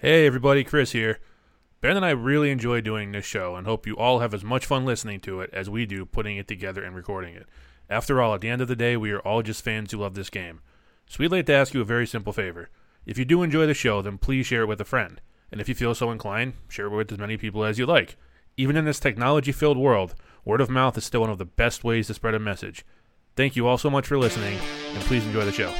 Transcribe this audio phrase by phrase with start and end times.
[0.00, 1.18] Hey everybody, Chris here.
[1.80, 4.64] Ben and I really enjoy doing this show and hope you all have as much
[4.64, 7.48] fun listening to it as we do putting it together and recording it.
[7.90, 10.14] After all, at the end of the day, we are all just fans who love
[10.14, 10.60] this game.
[11.08, 12.70] So we'd like to ask you a very simple favor.
[13.06, 15.20] If you do enjoy the show, then please share it with a friend.
[15.50, 18.14] And if you feel so inclined, share it with as many people as you like.
[18.56, 21.82] Even in this technology filled world, word of mouth is still one of the best
[21.82, 22.86] ways to spread a message.
[23.34, 24.60] Thank you all so much for listening,
[24.94, 25.74] and please enjoy the show.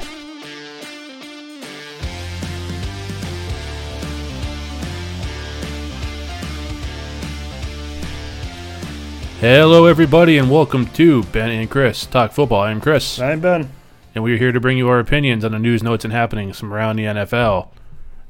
[9.39, 12.63] Hello, everybody, and welcome to Ben and Chris Talk Football.
[12.63, 13.69] I'm Chris, I'm Ben.
[14.13, 16.59] and we are here to bring you our opinions on the news, notes, and happenings
[16.59, 17.69] from around the NFL.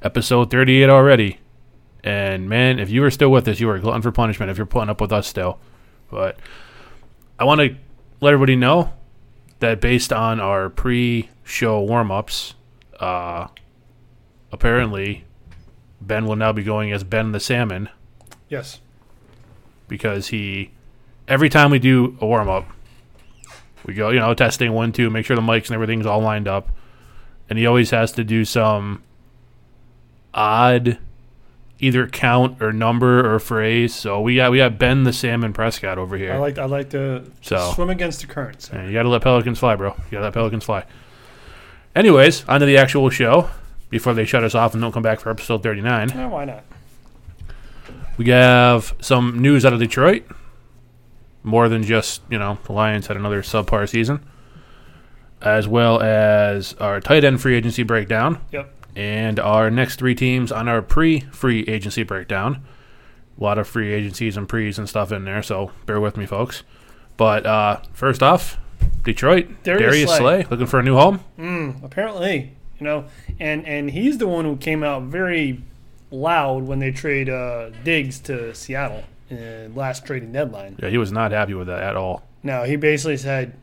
[0.03, 1.39] Episode 38 already.
[2.03, 4.57] And man, if you are still with us, you are a glutton for punishment if
[4.57, 5.59] you're putting up with us still.
[6.11, 6.37] But
[7.39, 7.75] I want to
[8.21, 8.93] let everybody know
[9.59, 12.53] that based on our pre show warm ups,
[12.99, 13.47] uh,
[14.51, 15.25] apparently
[15.99, 17.89] Ben will now be going as Ben the Salmon
[18.47, 18.79] Yes.
[19.87, 20.71] because he
[21.29, 22.67] every time we do a warm up,
[23.85, 26.47] we go, you know, testing one, two, make sure the mics and everything's all lined
[26.47, 26.69] up,
[27.49, 29.01] and he always has to do some
[30.33, 30.97] odd
[31.79, 33.95] either count or number or phrase.
[33.95, 36.33] So we got we got Ben the Salmon Prescott over here.
[36.33, 38.61] I like I like to So- swim against the current.
[38.63, 38.75] So.
[38.75, 39.89] Yeah, you got to let pelicans fly, bro.
[39.89, 40.83] You got to let pelicans fly.
[41.95, 43.49] Anyways, on to the actual show
[43.89, 46.09] before they shut us off and don't come back for episode 39.
[46.09, 46.63] Yeah, why not?
[48.17, 50.23] We have some news out of Detroit.
[51.43, 54.23] More than just, you know, the Lions had another subpar season.
[55.41, 58.41] As well as our tight end free agency breakdown.
[58.51, 58.73] Yep.
[58.95, 62.63] And our next three teams on our pre free agency breakdown.
[63.39, 66.25] A lot of free agencies and pre's and stuff in there, so bear with me,
[66.25, 66.63] folks.
[67.15, 68.57] But uh, first off,
[69.03, 70.17] Detroit, Darius Darius, Slay.
[70.17, 70.47] Slay.
[70.49, 71.21] looking for a new home.
[71.37, 73.05] Mm, apparently, you know,
[73.39, 75.61] and and he's the one who came out very
[76.11, 80.77] loud when they trade uh, Diggs to Seattle in last trading deadline.
[80.81, 82.23] Yeah, he was not happy with that at all.
[82.43, 83.53] Now he basically said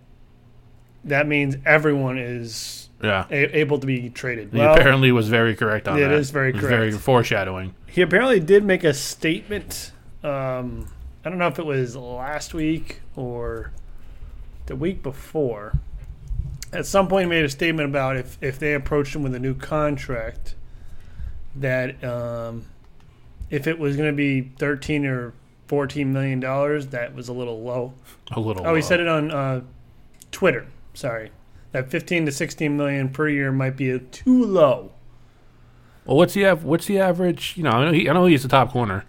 [1.04, 3.26] that means everyone is Yeah.
[3.30, 4.50] a- able to be traded.
[4.52, 7.04] He Well, apparently was very correct on It It is very was Very correct.
[7.04, 7.74] foreshadowing.
[7.86, 9.92] he apparently did make a statement.
[10.24, 10.88] Um,
[11.24, 13.70] I don't know if it was last week or
[14.66, 15.74] the week before.
[16.72, 19.38] At some point, he made a statement about if, if they approached him with a
[19.38, 20.54] new contract,
[21.54, 22.64] that um,
[23.50, 25.32] if it was going to be thirteen or
[25.66, 27.94] fourteen million dollars, that was a little low.
[28.32, 28.66] A little.
[28.66, 29.60] Oh, he said it on uh,
[30.30, 30.66] Twitter.
[30.94, 31.30] Sorry,
[31.72, 34.92] that fifteen to sixteen million per year might be too low.
[36.04, 37.54] Well, what's the av- what's the average?
[37.56, 39.04] You know, I know, he, I know he's the top corner.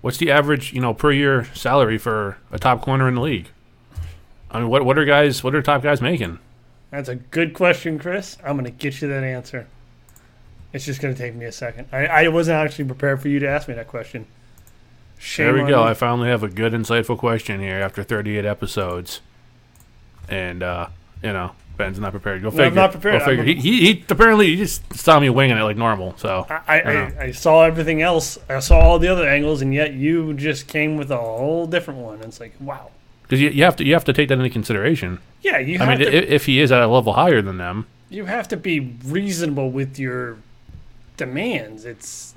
[0.00, 0.72] What's the average?
[0.72, 3.48] You know, per year salary for a top corner in the league?
[4.50, 5.44] I mean, what what are guys?
[5.44, 6.38] What are top guys making?
[6.90, 8.36] That's a good question, Chris.
[8.44, 9.66] I'm going to get you that answer.
[10.74, 11.88] It's just going to take me a second.
[11.92, 14.26] I, I wasn't actually prepared for you to ask me that question.
[15.22, 15.84] Shame there we go.
[15.84, 15.88] you.
[15.88, 19.20] I finally have a good, insightful question here after 38 episodes,
[20.28, 20.88] and uh,
[21.22, 22.42] you know, Ben's not prepared.
[22.42, 22.70] Go I'm figure.
[22.72, 23.20] not prepared.
[23.20, 23.44] Go figure.
[23.44, 26.16] I'm- He, he, he apparently he just saw me winging it like normal.
[26.16, 27.22] So I, I, I.
[27.26, 28.36] I, saw everything else.
[28.48, 32.00] I saw all the other angles, and yet you just came with a whole different
[32.00, 32.20] one.
[32.22, 32.90] It's like, wow.
[33.22, 35.20] because you, you have to you have to take that into consideration.
[35.40, 36.06] Yeah, you I mean, to.
[36.08, 39.70] i if he is at a level higher than them, you have to be reasonable
[39.70, 40.38] with your
[41.16, 41.84] demands.
[41.84, 42.34] It's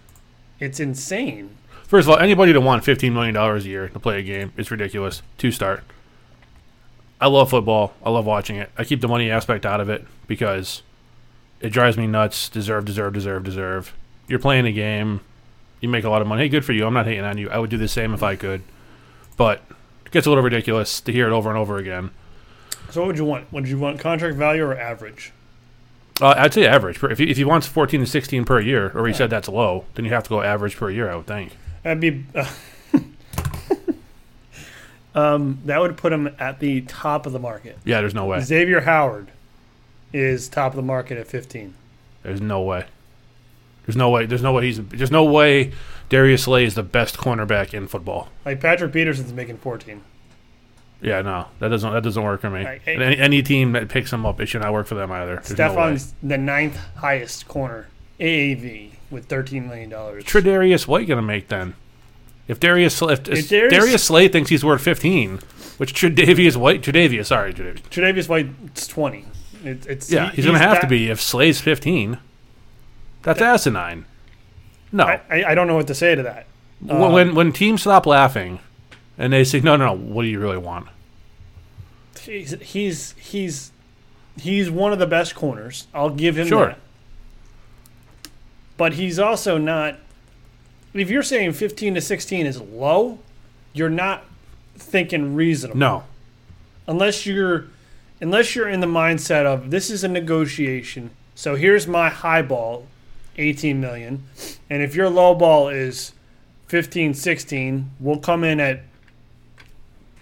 [0.60, 1.50] it's insane.
[1.88, 4.52] First of all, anybody to want fifteen million dollars a year to play a game
[4.58, 5.22] is ridiculous.
[5.38, 5.84] To start,
[7.22, 7.94] I love football.
[8.04, 8.72] I love watching it.
[8.78, 10.82] I keep the money aspect out of it because
[11.62, 12.50] it drives me nuts.
[12.50, 13.94] Deserve, deserve, deserve, deserve.
[14.28, 15.22] You're playing a game.
[15.80, 16.44] You make a lot of money.
[16.44, 16.88] Hey, good for you.
[16.88, 17.50] I'm not hating on you.
[17.52, 18.64] I would do the same if I could,
[19.38, 19.62] but
[20.06, 22.10] it gets a little ridiculous to hear it over and over again.
[22.90, 23.54] So what would you want?
[23.54, 25.34] Would you want contract value or average?
[26.20, 27.04] Uh, I'd say average.
[27.04, 29.86] If he, if he wants 14 to 16 per year, or he said that's low,
[29.94, 31.12] then you have to go average per year.
[31.12, 31.52] I would think.
[31.86, 32.26] That'd be.
[32.34, 32.50] Uh,
[35.16, 37.78] um, that would put him at the top of the market.
[37.86, 38.42] Yeah, there's no way.
[38.42, 39.30] Xavier Howard
[40.12, 41.76] is top of the market at 15.
[42.24, 42.86] There's no way.
[43.86, 44.26] There's no way.
[44.26, 44.84] There's no way he's.
[44.84, 45.74] There's no way
[46.10, 48.30] Darius Slay is the best cornerback in football.
[48.46, 50.02] Like Patrick Peterson's making 14.
[51.04, 51.94] Yeah, no, that doesn't.
[51.94, 52.66] That doesn't work for me.
[52.66, 55.36] I- any, any team that picks him up, it should not work for them either.
[55.36, 56.00] There's no way.
[56.24, 57.90] The ninth highest corner
[58.20, 60.24] AAV with 13 million dollars.
[60.26, 61.74] Tre'Darius White gonna make then?
[62.48, 65.40] If Darius, if, if Darius- Darius, Slay thinks he's worth 15,
[65.78, 67.82] which Tre'Davious White, Tre'Davious, sorry, Tre'Davious.
[67.90, 69.26] Tre'Davious White's 20.
[69.64, 72.20] It, it's Yeah, he- he's gonna have to be if Slay's 15.
[73.24, 74.06] That's asinine.
[74.92, 76.46] No, I, I, don't know what to say to that.
[76.80, 78.60] When- Uh, when when teams stop laughing,
[79.18, 80.88] and they say, "No, no, no, what do you really want?"
[82.22, 83.72] He's he's he's
[84.40, 85.88] he's one of the best corners.
[85.94, 86.68] I'll give him Sure.
[86.68, 86.80] that.
[88.78, 90.00] But he's also not
[91.02, 93.20] if you're saying 15 to 16 is low,
[93.74, 94.24] you're not
[94.76, 95.78] thinking reasonable.
[95.78, 96.04] No.
[96.88, 97.66] Unless you're
[98.22, 101.12] unless you're in the mindset of this is a negotiation.
[101.36, 102.88] So here's my high ball,
[103.38, 104.24] 18 million.
[104.70, 106.14] And if your low ball is
[106.68, 108.82] 15, 16, we'll come in at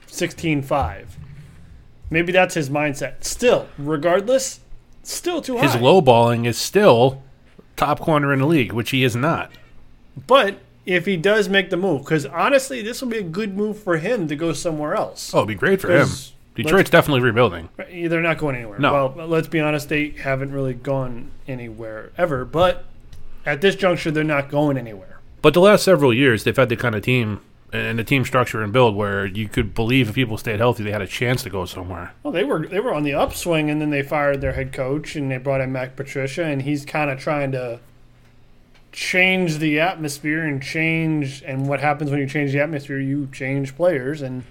[0.08, 1.06] 16.5.
[2.10, 3.24] Maybe that's his mindset.
[3.24, 4.60] Still, regardless,
[5.04, 5.64] still too high.
[5.64, 7.23] His low balling is still
[7.85, 9.51] top corner in the league, which he is not.
[10.27, 13.81] But if he does make the move, because honestly, this will be a good move
[13.81, 15.33] for him to go somewhere else.
[15.33, 16.07] Oh, it'd be great for him.
[16.56, 17.69] Detroit's definitely rebuilding.
[17.77, 18.77] They're not going anywhere.
[18.80, 19.13] No.
[19.15, 22.45] Well, let's be honest, they haven't really gone anywhere ever.
[22.45, 22.85] But
[23.45, 25.19] at this juncture, they're not going anywhere.
[25.41, 27.41] But the last several years, they've had the kind of team
[27.74, 30.92] and the team structure and build where you could believe if people stayed healthy, they
[30.92, 32.14] had a chance to go somewhere.
[32.24, 35.16] Well, they were they were on the upswing, and then they fired their head coach,
[35.16, 37.80] and they brought in Matt Patricia, and he's kind of trying to
[38.92, 41.42] change the atmosphere and change.
[41.44, 43.00] And what happens when you change the atmosphere?
[43.00, 44.44] You change players, and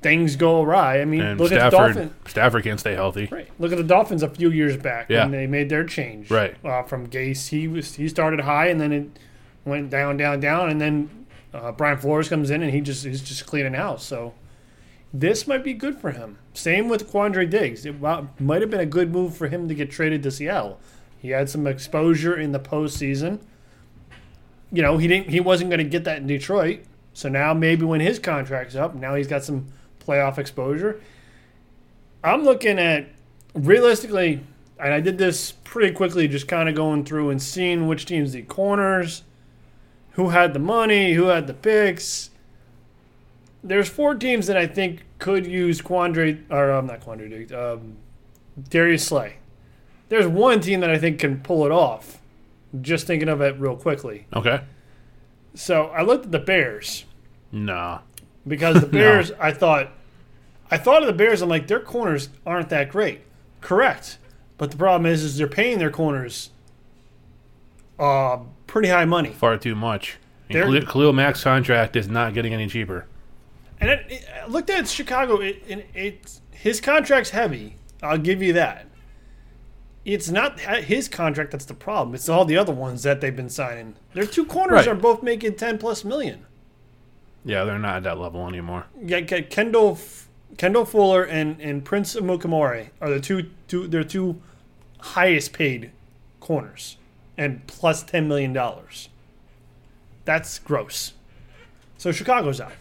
[0.00, 1.00] things go awry.
[1.00, 2.12] I mean, And look at the Stafford, Dolphins.
[2.30, 3.26] Stafford can't stay healthy.
[3.32, 3.48] Right.
[3.58, 5.22] Look at the Dolphins a few years back Yeah.
[5.22, 6.30] when they made their change.
[6.30, 6.54] Right.
[6.62, 9.18] Uh, from Gase, he was he started high and then it
[9.64, 11.08] went down, down, down, and then
[11.54, 14.04] uh, Brian Flores comes in and he just he's just cleaning house.
[14.04, 14.34] So
[15.12, 16.38] this might be good for him.
[16.52, 17.86] Same with Quandre Diggs.
[17.86, 20.80] It might have been a good move for him to get traded to Seattle.
[21.16, 23.40] He had some exposure in the postseason.
[24.72, 25.30] You know, he didn't.
[25.30, 26.80] He wasn't going to get that in Detroit.
[27.12, 29.68] So now maybe when his contract's up, now he's got some
[30.04, 31.00] playoff exposure.
[32.24, 33.06] I'm looking at
[33.54, 34.40] realistically,
[34.80, 38.34] and I did this pretty quickly, just kind of going through and seeing which teams
[38.34, 39.22] need corners,
[40.14, 42.30] who had the money, who had the picks.
[43.62, 47.96] There's four teams that I think could use Quandre, or um, not Quandre, Diggs, um,
[48.68, 49.36] Darius Slay.
[50.08, 52.20] There's one team that I think can pull it off.
[52.80, 54.26] Just thinking of it real quickly.
[54.34, 54.60] Okay.
[55.54, 57.04] So I looked at the Bears
[57.52, 58.00] Nah.
[58.46, 59.90] because the Bears, I thought,
[60.70, 61.40] I thought of the Bears.
[61.40, 63.20] I'm like, their corners aren't that great.
[63.60, 64.18] Correct,
[64.58, 66.50] but the problem is, is they're paying their corners,
[67.98, 68.38] uh,
[68.74, 69.30] pretty high money.
[69.30, 70.18] Far too much.
[70.50, 73.06] They're- Khalil, Mack's contract is not getting any cheaper.
[73.80, 75.36] And it, it, I looked at Chicago.
[75.40, 77.76] It, it, it his contract's heavy.
[78.02, 78.86] I'll give you that.
[80.04, 82.16] It's not his contract that's the problem.
[82.16, 83.94] It's all the other ones that they've been signing.
[84.12, 84.88] Their two corners Right.
[84.88, 86.44] are both making ten plus million.
[87.44, 88.86] Yeah, they're not at that level anymore.
[89.00, 89.98] Yeah, Kendall
[90.58, 94.42] Kendall Fuller and, and Prince Amukamara are the two two their two
[94.98, 95.92] highest paid
[96.40, 96.96] corners
[97.36, 99.08] and plus ten million dollars.
[100.24, 101.12] That's gross.
[101.98, 102.72] So Chicago's out.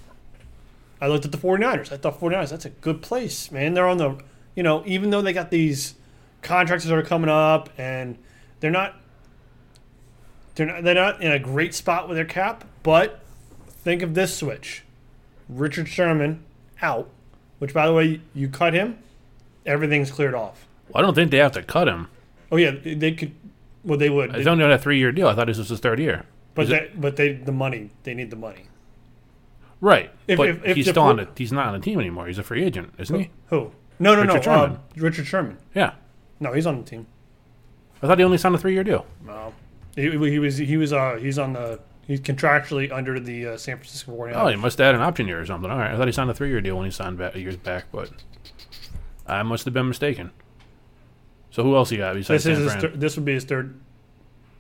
[1.02, 1.92] I looked at the 49ers.
[1.92, 3.74] I thought 49ers, that's a good place, man.
[3.74, 4.18] They're on the
[4.56, 5.96] you know, even though they got these
[6.42, 8.18] contracts that are coming up and
[8.60, 8.96] they're not
[10.56, 13.22] they're not they're not in a great spot with their cap, but
[13.68, 14.84] think of this switch.
[15.50, 16.44] Richard Sherman
[16.82, 17.10] out,
[17.60, 19.00] which by the way, you cut him,
[19.66, 20.68] everything's cleared off.
[20.90, 22.08] Well, I don't think they have to cut him.
[22.52, 23.34] Oh yeah, they could.
[23.84, 25.28] Well, they would, He's only on a three-year deal.
[25.28, 26.26] I thought this was his third year.
[26.56, 27.92] but they, but they the money.
[28.04, 28.68] They need the money.
[29.82, 31.18] Right, If- but if- if he's still on.
[31.18, 32.28] fo- he's not on the team anymore.
[32.28, 33.30] He's a free agent, isn't he?
[33.48, 33.72] Who?
[34.00, 34.42] No, no, Richard no.
[34.42, 34.72] Sherman.
[34.78, 35.58] Uh, Richard Sherman.
[35.76, 35.94] Yeah,
[36.40, 37.06] No, he's on the team.
[38.02, 39.06] I thought he only signed a three-year deal.
[39.26, 39.54] No,
[39.96, 43.78] he, he was he was uh he's on the he's contractually under the uh, San
[43.78, 44.34] Francisco 49ers.
[44.36, 45.70] Oh, he must have had an option year or something.
[45.70, 47.86] All right, I thought he signed a three-year deal when he signed back years back,
[47.92, 48.10] but
[49.28, 50.32] I must have been mistaken.
[51.54, 52.82] So who else you got besides this is San his Fran?
[52.82, 53.80] thir- this would be his third.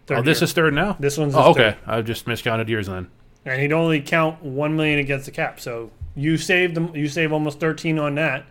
[0.05, 0.45] third oh, this year.
[0.45, 0.95] is third now.
[0.99, 1.75] this one's oh, his Oh, okay.
[1.87, 3.09] I just miscounted years then.
[3.45, 5.59] and he'd only count one million against the cap.
[5.59, 6.95] So you saved them.
[6.95, 8.45] You save almost thirteen on that.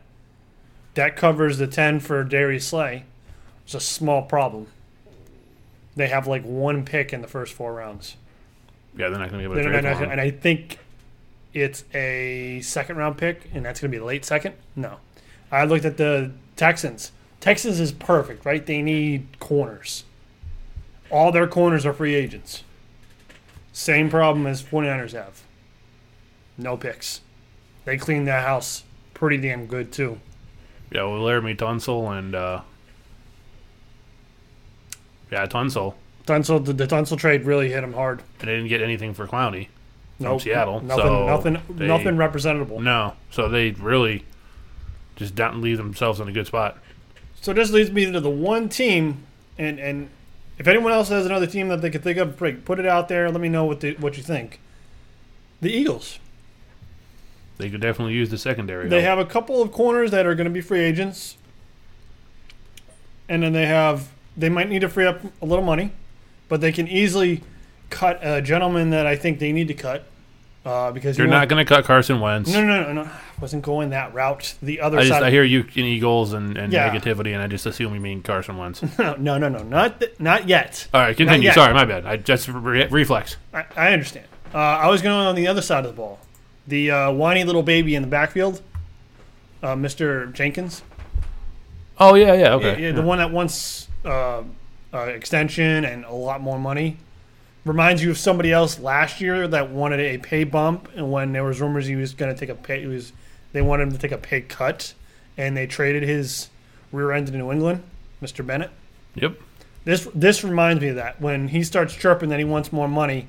[0.94, 3.04] That covers the ten for Darius Slay.
[3.64, 4.66] It's a small problem.
[5.94, 8.16] They have like one pick in the first four rounds,
[8.96, 10.10] Yeah, they're not going to be able to trade him.
[10.10, 10.78] and I think
[11.54, 14.54] it's a second round pick, and that's going to be late second.
[14.74, 14.96] No,
[15.50, 17.12] I looked at the Texans.
[17.42, 18.64] Texans is perfect, right?
[18.64, 20.04] They need corners.
[21.10, 22.62] All their corners are free agents.
[23.72, 25.42] Same problem as 49ers have.
[26.56, 27.20] No picks.
[27.84, 30.20] They cleaned that house pretty damn good too.
[30.92, 32.60] Yeah, well, Laremy Tunsil and uh,
[35.32, 35.94] yeah, Tunsil.
[36.26, 38.22] Tunsil, the, the Tunsil trade really hit him hard.
[38.38, 39.66] And they didn't get anything for Clowney
[40.18, 40.80] from Nope, Seattle.
[40.80, 42.80] Nothing, so nothing, they- nothing representable.
[42.80, 44.24] No, so they really
[45.16, 46.78] just don't leave themselves in a good spot.
[47.42, 49.24] So this leads me to the one team,
[49.58, 50.08] and and
[50.58, 53.08] if anyone else has another team that they could think of, break, put it out
[53.08, 53.30] there.
[53.30, 54.60] Let me know what the, what you think.
[55.60, 56.20] The Eagles.
[57.58, 58.88] They could definitely use the secondary.
[58.88, 59.18] They help.
[59.18, 61.36] have a couple of corners that are going to be free agents,
[63.28, 65.90] and then they have they might need to free up a little money,
[66.48, 67.42] but they can easily
[67.90, 70.06] cut a gentleman that I think they need to cut
[70.64, 72.50] uh, because You're he not going to cut Carson Wentz.
[72.52, 73.02] No, no, no, no.
[73.02, 74.54] I wasn't going that route.
[74.62, 75.22] The other I just side.
[75.22, 76.88] I hear you in Eagles and, and Yeah.
[76.94, 78.82] negativity, and I just assume you mean Carson Wentz.
[78.98, 80.86] no, no, no, no, not th- not yet.
[80.94, 81.50] All right, continue.
[81.52, 82.06] Sorry, my bad.
[82.06, 83.36] I just re- reflex.
[83.52, 84.26] I, I understand.
[84.54, 86.20] Uh, I was going on the other side of the ball.
[86.66, 88.62] The uh, whiny little baby in the backfield,
[89.62, 90.32] uh, Mr.
[90.32, 90.82] Jenkins.
[91.98, 92.80] Oh yeah, yeah, okay.
[92.80, 94.42] Yeah, yeah, the one that wants uh,
[94.94, 96.98] uh, extension and a lot more money.
[97.64, 101.44] Reminds you of somebody else last year that wanted a pay bump, and when there
[101.44, 103.12] was rumors he was going to take a pay, he was
[103.52, 104.94] they wanted him to take a pay cut,
[105.36, 106.48] and they traded his
[106.90, 107.84] rear end to New England,
[108.20, 108.44] Mr.
[108.44, 108.70] Bennett.
[109.14, 109.38] Yep.
[109.84, 111.20] This this reminds me of that.
[111.20, 113.28] When he starts chirping that he wants more money,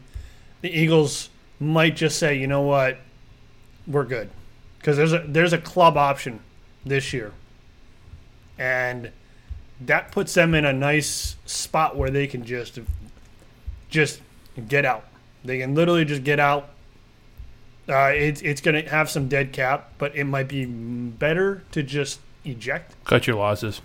[0.61, 2.97] the Eagles might just say, you know what,
[3.85, 4.31] we're good,
[4.79, 6.39] because there's a there's a club option
[6.83, 7.33] this year,
[8.57, 9.11] and
[9.81, 12.79] that puts them in a nice spot where they can just
[13.93, 14.21] just
[14.67, 15.05] get out.
[15.45, 16.69] They can literally just get out.
[17.87, 21.83] Uh, it's it's going to have some dead cap, but it might be better to
[21.83, 22.95] just eject.
[23.05, 23.81] Cut your losses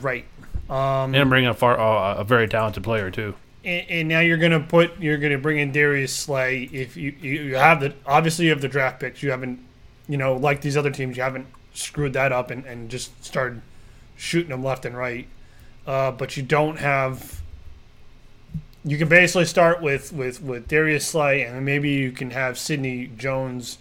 [0.00, 0.24] Right.
[0.70, 3.34] Um, and bring a far uh, a very talented player too.
[3.64, 6.62] and, and now you're gonna put you're gonna bring in Darius Slay.
[6.72, 9.60] If you, you you have the obviously you have the draft picks, you haven't
[10.08, 13.60] you know like these other teams, you haven't screwed that up and, and just started
[14.16, 15.26] shooting them left and right.
[15.86, 17.41] Uh, but you don't have.
[18.84, 22.58] You can basically start with with with Darius Slay, and then maybe you can have
[22.58, 23.78] Sidney Jones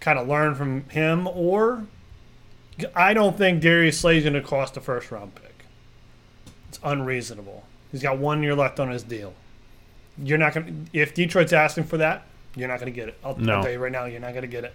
[0.00, 1.86] kind of learn from him, or
[2.94, 5.64] I don't think Darius Slay is going to cost a first round pick.
[6.68, 7.64] It's unreasonable.
[7.90, 9.32] He's got one year left on his deal.
[10.18, 13.18] You're not going to, if Detroit's asking for that, you're not going to get it.
[13.24, 13.56] I'll, No.
[13.56, 14.74] I'll tell you right now, you're not going to get it.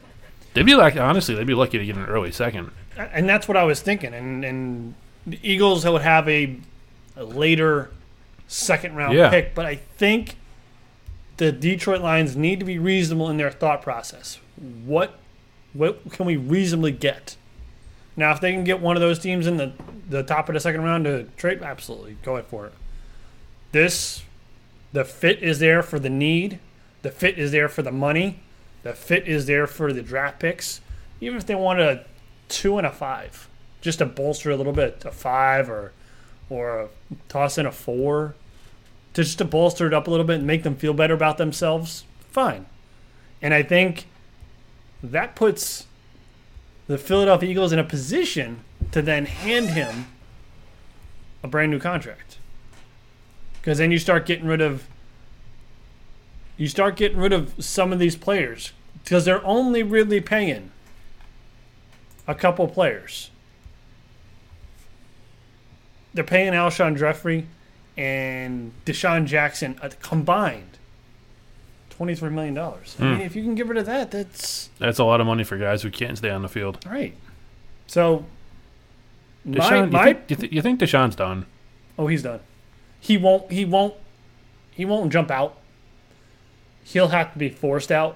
[0.54, 2.72] They'd be like honestly, they'd be lucky to get an early second.
[2.98, 4.14] And that's what I was thinking.
[4.14, 4.96] And, and
[5.28, 6.58] the Eagles would have a,
[7.16, 7.92] a later
[8.50, 9.30] second round Yeah.
[9.30, 10.36] pick, but I think
[11.38, 14.40] the Detroit Lions need to be reasonable in their thought process.
[14.58, 15.18] What
[15.72, 17.38] what can we reasonably get?
[18.18, 19.72] Now, if they can get one of those teams in the,
[20.10, 22.74] the top of the second round to trade, absolutely go ahead for it.
[23.72, 24.24] This,
[24.92, 26.60] the fit is there for the need,
[27.04, 28.40] the fit is there for the money,
[28.82, 30.82] the fit is there for the draft picks.
[31.22, 32.04] Even if they want a
[32.50, 33.48] two and a five,
[33.80, 35.94] just to bolster a little bit, a five or
[36.50, 36.88] or a,
[37.30, 38.34] toss in a four,
[39.20, 41.38] to just to bolster it up a little bit and make them feel better about
[41.38, 42.06] themselves.
[42.32, 42.66] Fine,
[43.42, 44.06] and I think
[45.04, 45.88] that puts
[46.88, 50.08] the Philadelphia Eagles in a position to then hand him
[51.44, 52.38] a brand new contract.
[53.60, 54.88] Because then you start getting rid of
[56.58, 58.74] you start getting rid of some of these players
[59.04, 60.72] because they're only really paying
[62.28, 63.32] a couple players.
[66.14, 67.48] They're paying Alshon Jeffery
[68.00, 70.78] and DeSean Jackson uh, combined
[71.90, 72.96] twenty-three million dollars.
[72.98, 75.44] I mean, if you can get rid of that, that's That's a lot of money
[75.44, 76.80] for guys who can't stay on the field.
[76.86, 77.14] Right.
[77.88, 78.24] So,
[79.44, 81.46] my, DeSean, you, my think, you, th- you think DeSean's done?
[81.98, 82.40] oh, he's done.
[83.02, 83.52] He won't.
[83.52, 83.96] He won't.
[84.72, 85.58] He won't jump out.
[86.84, 88.16] He'll have to be forced out.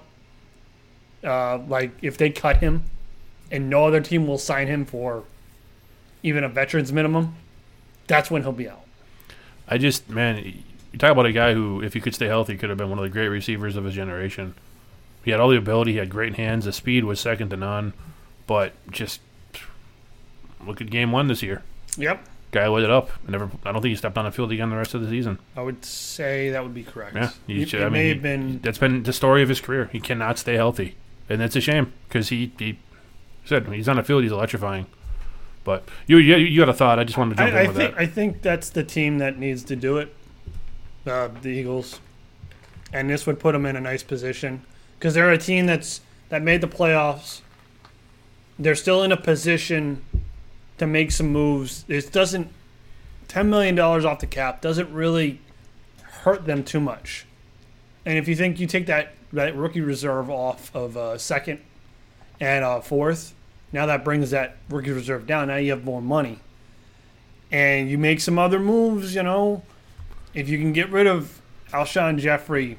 [1.21, 2.83] Uh, like if they cut him,
[3.51, 5.25] and no other team will sign him for
[6.21, 7.35] even a veterans minimum,
[8.07, 8.82] that's when he'll be out.
[9.67, 10.37] I just man,
[10.91, 12.99] you talk about a guy who, if he could stay healthy, could have been one
[12.99, 14.53] of the great receivers of his generation.
[15.23, 17.93] He had all the ability, he had great hands, the speed was second to none,
[18.45, 19.21] but just
[20.65, 21.63] look at game one this year.
[21.97, 23.09] Yep, Guy lit it up.
[23.27, 25.39] Never, I don't think he stepped on the field again the rest of the season.
[25.55, 27.15] I would say that would be correct.
[27.15, 28.59] Yeah, should- it I may mean, have been.
[28.61, 29.89] That's been the story of his career.
[29.91, 30.95] He cannot stay healthy,
[31.29, 32.77] and that's a shame because he, he
[33.45, 34.85] said when he's on the field, he's electrifying.
[35.63, 36.99] But you, you, you got a thought?
[36.99, 38.01] I just wanted to jump I, in I with think that.
[38.01, 40.13] I think that's the team that needs to do it.
[41.05, 41.99] Uh, the Eagles,
[42.93, 44.61] and this would put them in a nice position
[44.97, 47.41] because they're a team that's that made the playoffs.
[48.57, 50.03] They're still in a position
[50.77, 51.83] to make some moves.
[51.87, 52.49] It doesn't
[53.27, 55.41] ten million dollars off the cap doesn't really
[56.01, 57.25] hurt them too much.
[58.05, 61.59] And if you think you take that that rookie reserve off of uh, second
[62.39, 63.33] and uh, fourth,
[63.73, 65.49] now that brings that rookie reserve down.
[65.49, 66.39] Now you have more money
[67.51, 69.63] and you make some other moves, you know,
[70.33, 72.77] if you can get rid of Alshon Jeffery,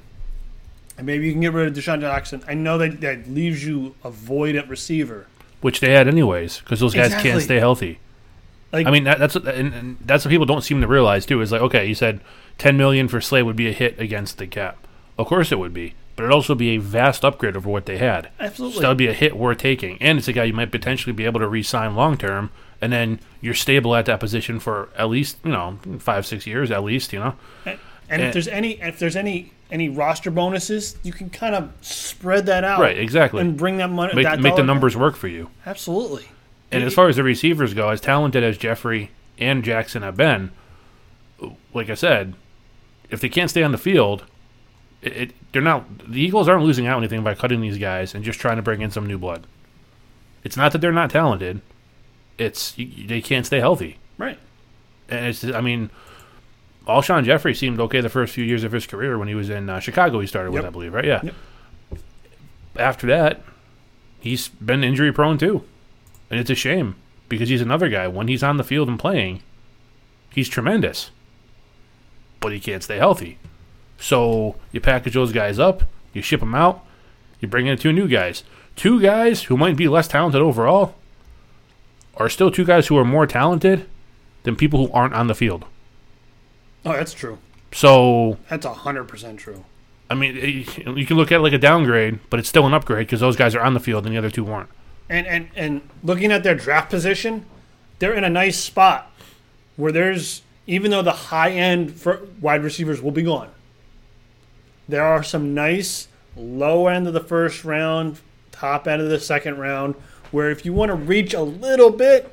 [0.96, 3.94] and maybe you can get rid of DeSean Jackson, I know that that leaves you
[4.02, 5.26] a void at receiver.
[5.60, 7.30] Which they had anyways, because those guys Exactly.
[7.30, 7.98] can't stay healthy.
[8.72, 11.24] Like, I mean, that, that's what, and, and that's what people don't seem to realize
[11.26, 11.40] too.
[11.40, 12.20] Is like, okay, you said
[12.58, 14.86] ten million for Slay would be a hit against the cap.
[15.16, 17.98] Of course it would be, but it'd also be a vast upgrade over what they
[17.98, 18.28] had.
[18.40, 18.76] absolutely.
[18.76, 21.12] So that would be a hit worth taking, and it's a guy you might potentially
[21.12, 25.08] be able to re-sign long term, and then you're stable at that position for at
[25.08, 27.12] least you know five six years at least.
[27.12, 27.34] You know,
[27.66, 27.78] and
[28.08, 32.46] and- if there's any, if there's any any roster bonuses, you can kind of spread
[32.46, 33.40] that out, Right, exactly.
[33.40, 34.14] and bring that money.
[34.14, 35.48] Make, that make the numbers work for you.
[35.66, 36.26] absolutely.
[36.70, 40.50] And as far as the receivers go, as talented as Jeffery and Jackson have been,
[41.72, 42.34] like I said,
[43.10, 44.24] if they can't stay on the field,
[45.06, 46.10] it, they're not.
[46.10, 48.80] The Eagles aren't losing out anything by cutting these guys and just trying to bring
[48.80, 49.46] in some new blood.
[50.42, 51.60] It's not that they're not talented;
[52.38, 53.98] it's you, they can't stay healthy.
[54.18, 54.38] Right.
[55.08, 55.90] And it's, I mean,
[56.86, 59.68] Alshon Jeffery seemed okay the first few years of his career when he was in
[59.68, 60.20] uh, Chicago.
[60.20, 60.68] He started with, Yep.
[60.68, 61.04] I believe, right?
[61.04, 61.20] Yeah.
[61.22, 61.34] Yep.
[62.76, 63.42] After that,
[64.20, 65.64] he's been injury prone too,
[66.30, 66.96] and it's a shame
[67.28, 68.08] because he's another guy.
[68.08, 69.42] When he's on the field and playing,
[70.30, 71.10] he's tremendous,
[72.40, 73.38] but he can't stay healthy.
[74.04, 75.82] So you package those guys up,
[76.12, 76.84] you ship them out,
[77.40, 78.44] you bring in two new guys.
[78.76, 80.94] Two guys who might be less talented overall
[82.18, 83.88] are still two guys who are more talented
[84.42, 85.64] than people who aren't on the field.
[86.84, 87.38] Oh, that's true.
[87.72, 89.64] So, That's hundred percent true.
[90.10, 92.74] I mean, it- you can look at it like a downgrade, but it's still an
[92.74, 94.68] upgrade because those guys are on the field and the other two weren't.
[95.08, 97.46] And and and looking at their draft position,
[98.00, 99.10] they're in a nice spot
[99.76, 103.48] where there's even though the high end for wide receivers will be gone,
[104.88, 108.20] there are some nice low end of the first round,
[108.52, 109.94] top end of the second round,
[110.30, 112.30] where if you want to reach a little bit,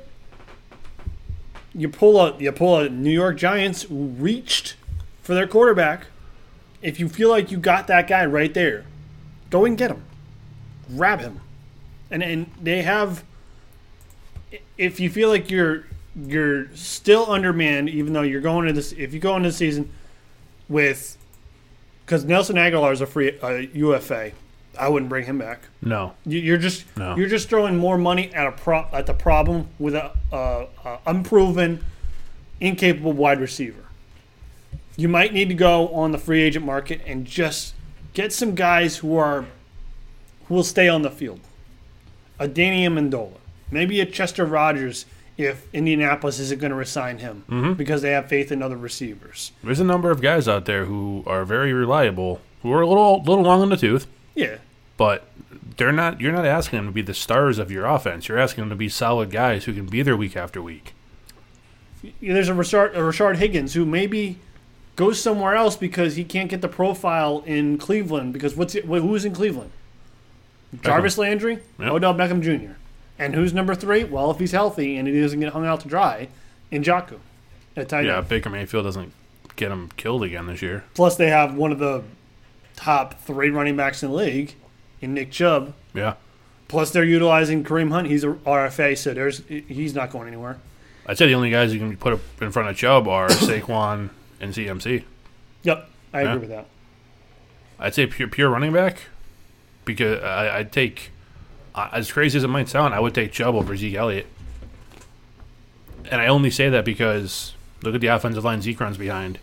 [1.74, 4.76] you pull a you pull a New York Giants reached
[5.22, 6.06] for their quarterback.
[6.82, 8.84] If you feel like you got that guy right there,
[9.50, 10.02] go and get him,
[10.96, 11.40] grab him
[12.12, 13.24] and and they have.
[14.78, 19.14] If you feel like you're you're still undermanned, even though you're going into this, if
[19.14, 19.90] you go into the season
[20.68, 21.16] with,
[22.04, 24.32] because Nelson Agholor is a free uh, UFA,
[24.78, 25.60] I wouldn't bring him back.
[25.82, 26.14] No.
[26.24, 27.16] You- You're just No.
[27.16, 30.98] you're just throwing more money at a pro, at the problem with a, a, a
[31.06, 31.84] unproven,
[32.60, 33.84] incapable wide receiver.
[34.96, 37.74] You might need to go on the free agent market and just
[38.14, 39.46] get some guys who are
[40.46, 41.40] who will stay on the field.
[42.38, 43.36] A Danny Amendola,
[43.70, 45.06] maybe a Chester Rogers
[45.38, 47.72] if Indianapolis isn't going to resign him mm-hmm.
[47.74, 49.52] because they have faith in other receivers.
[49.62, 53.22] There's a number of guys out there who are very reliable, who are a little
[53.22, 54.58] little long in the tooth, Yeah,
[54.96, 55.26] but
[55.76, 56.20] they're not.
[56.20, 58.28] You're not asking them to be the stars of your offense.
[58.28, 60.94] You're asking them to be solid guys who can be there week after week.
[62.20, 64.38] there's a Rashard, a Rashard Higgins who maybe
[64.96, 68.32] goes somewhere else because he can't get the profile in Cleveland.
[68.32, 69.70] Because what's it, who's in Cleveland?
[70.82, 71.92] Jarvis Landry, Yep.
[71.92, 72.72] Odell Beckham Jr.
[73.18, 74.04] And who's number three?
[74.04, 76.28] Well, if he's healthy and he doesn't get hung out to dry,
[76.72, 77.18] Njoku
[77.76, 78.28] at tight Yeah, end.
[78.28, 79.12] Baker Mayfield doesn't
[79.56, 80.84] get him killed again this year.
[80.94, 82.02] Plus, they have one of the
[82.74, 84.54] top three running backs in the league
[85.00, 85.74] in Nick Chubb.
[85.94, 86.14] Yeah,
[86.68, 88.08] Plus, they're utilizing Kareem Hunt.
[88.08, 90.58] He's a RFA, so there's he's not going anywhere.
[91.06, 94.08] I'd say the only guys you can put up in front of Chubb are Saquon
[94.40, 95.04] and CMC.
[95.64, 96.66] Yep, I agree with that.
[97.78, 99.02] I'd say pure pure running back
[99.84, 101.10] because I, I'd take
[101.74, 104.26] as crazy as it might sound, I would take Chubb over Zeke Elliott.
[106.10, 109.38] And I only say that because look at the offensive line Zeke runs behind.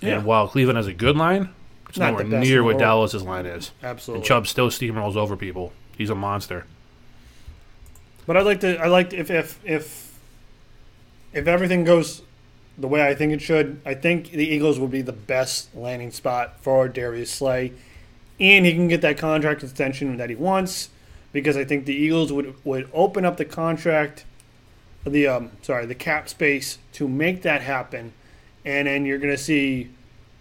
[0.00, 0.16] Yeah.
[0.16, 1.50] And while Cleveland has a good line,
[1.88, 2.78] it's Not nowhere the best in near what.
[2.78, 3.70] Dallas's line is.
[3.82, 4.20] Absolutely.
[4.20, 5.72] And Chubb still steamrolls over people.
[5.96, 6.66] He's a monster.
[8.26, 8.78] But I'd like to.
[8.78, 10.18] I like to, if if if
[11.32, 12.22] if everything goes
[12.78, 13.80] the way I think it should.
[13.84, 17.72] I think the Eagles would be the best landing spot for Darius Slay,
[18.40, 20.88] and he can get that contract extension that he wants
[21.32, 24.24] because I think the Eagles would would open up the contract,
[25.04, 28.12] the um sorry the cap space to make that happen,
[28.64, 29.90] and then you're gonna see,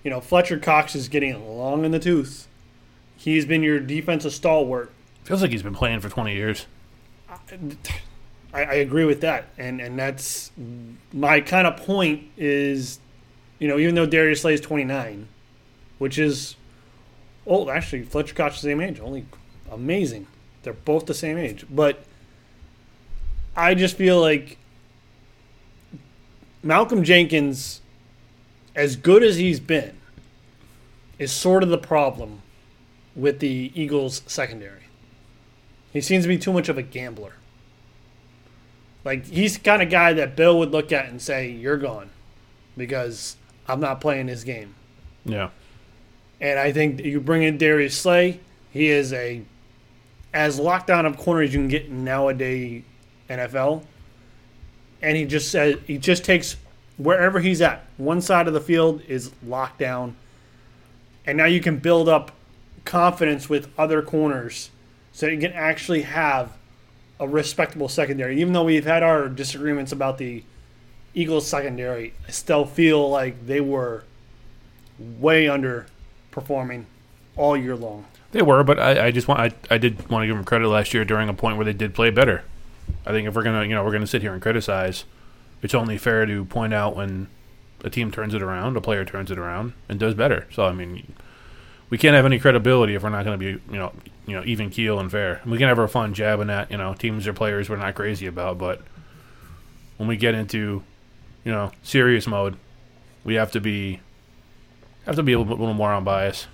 [0.03, 2.47] you know, Fletcher Cox is getting long in the tooth.
[3.17, 4.91] He's been your defensive stalwart
[5.23, 6.65] Feels like he's been playing for 20 years.
[8.53, 10.51] I, I agree with that, and and that's
[11.13, 12.99] my kind of point is,
[13.59, 15.27] you know, even though Darius Slay is 29,
[15.99, 16.55] which is
[17.45, 19.25] old, actually Fletcher Cox is the same age, only
[19.71, 20.27] amazing.
[20.63, 22.03] They're both the same age, but
[23.55, 24.57] I just feel like
[26.63, 27.81] Malcolm Jenkins,
[28.75, 29.97] as good as he's been,
[31.17, 32.41] is sort of the problem
[33.15, 34.83] with the Eagles secondary.
[35.91, 37.33] He seems to be too much of a gambler.
[39.03, 42.11] Like he's the kind of guy that Bill would look at and say, "You're gone,"
[42.77, 43.35] because
[43.67, 44.75] I'm not playing his game.
[45.25, 45.49] Yeah.
[46.39, 48.39] And I think you bring in Darius Slay,
[48.71, 49.41] he is a
[50.33, 52.83] as locked down of corner as you can get in nowadays
[53.29, 53.83] NFL.
[55.01, 56.57] And he just says he just takes
[56.97, 57.85] wherever he's at.
[57.97, 60.15] One side of the field is locked down.
[61.25, 62.31] And now you can build up
[62.85, 64.69] confidence with other corners
[65.11, 66.57] so you can actually have
[67.19, 68.39] a respectable secondary.
[68.41, 70.43] Even though we've had our disagreements about the
[71.13, 74.03] Eagles secondary, I still feel like they were
[74.97, 76.85] way underperforming
[77.35, 78.05] all year long.
[78.31, 80.67] They were, but I, I just want I, I did want to give them credit
[80.67, 82.43] last year during a point where they did play better.
[83.05, 85.05] I think if we're gonna you know we're gonna sit here and criticize,
[85.61, 87.27] it's only fair to point out when
[87.83, 90.47] a team turns it around, a player turns it around, and does better.
[90.51, 91.13] So I mean,
[91.89, 93.91] we can't have any credibility if we're not going to be you know
[94.25, 95.41] you know even keel and fair.
[95.45, 98.27] We can have our fun jabbing at you know teams or players we're not crazy
[98.27, 98.81] about, but
[99.97, 100.83] when we get into
[101.43, 102.55] you know serious mode,
[103.23, 103.99] we have to be
[105.05, 106.47] have to be a little, little more unbiased.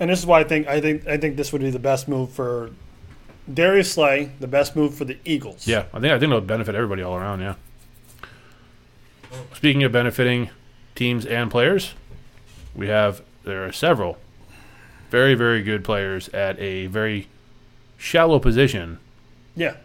[0.00, 2.08] And this is why I think I think I think this would be the best
[2.08, 2.70] move for
[3.52, 5.66] Darius Slay, the best move for the Eagles.
[5.66, 7.40] Yeah, I think I think it'll benefit everybody all around.
[7.40, 7.54] Yeah.
[9.54, 10.50] Speaking of benefiting
[10.94, 11.94] teams and players,
[12.74, 14.18] we have there are several
[15.10, 17.28] very very good players at a very
[17.96, 18.98] shallow position,
[19.56, 19.76] Yeah.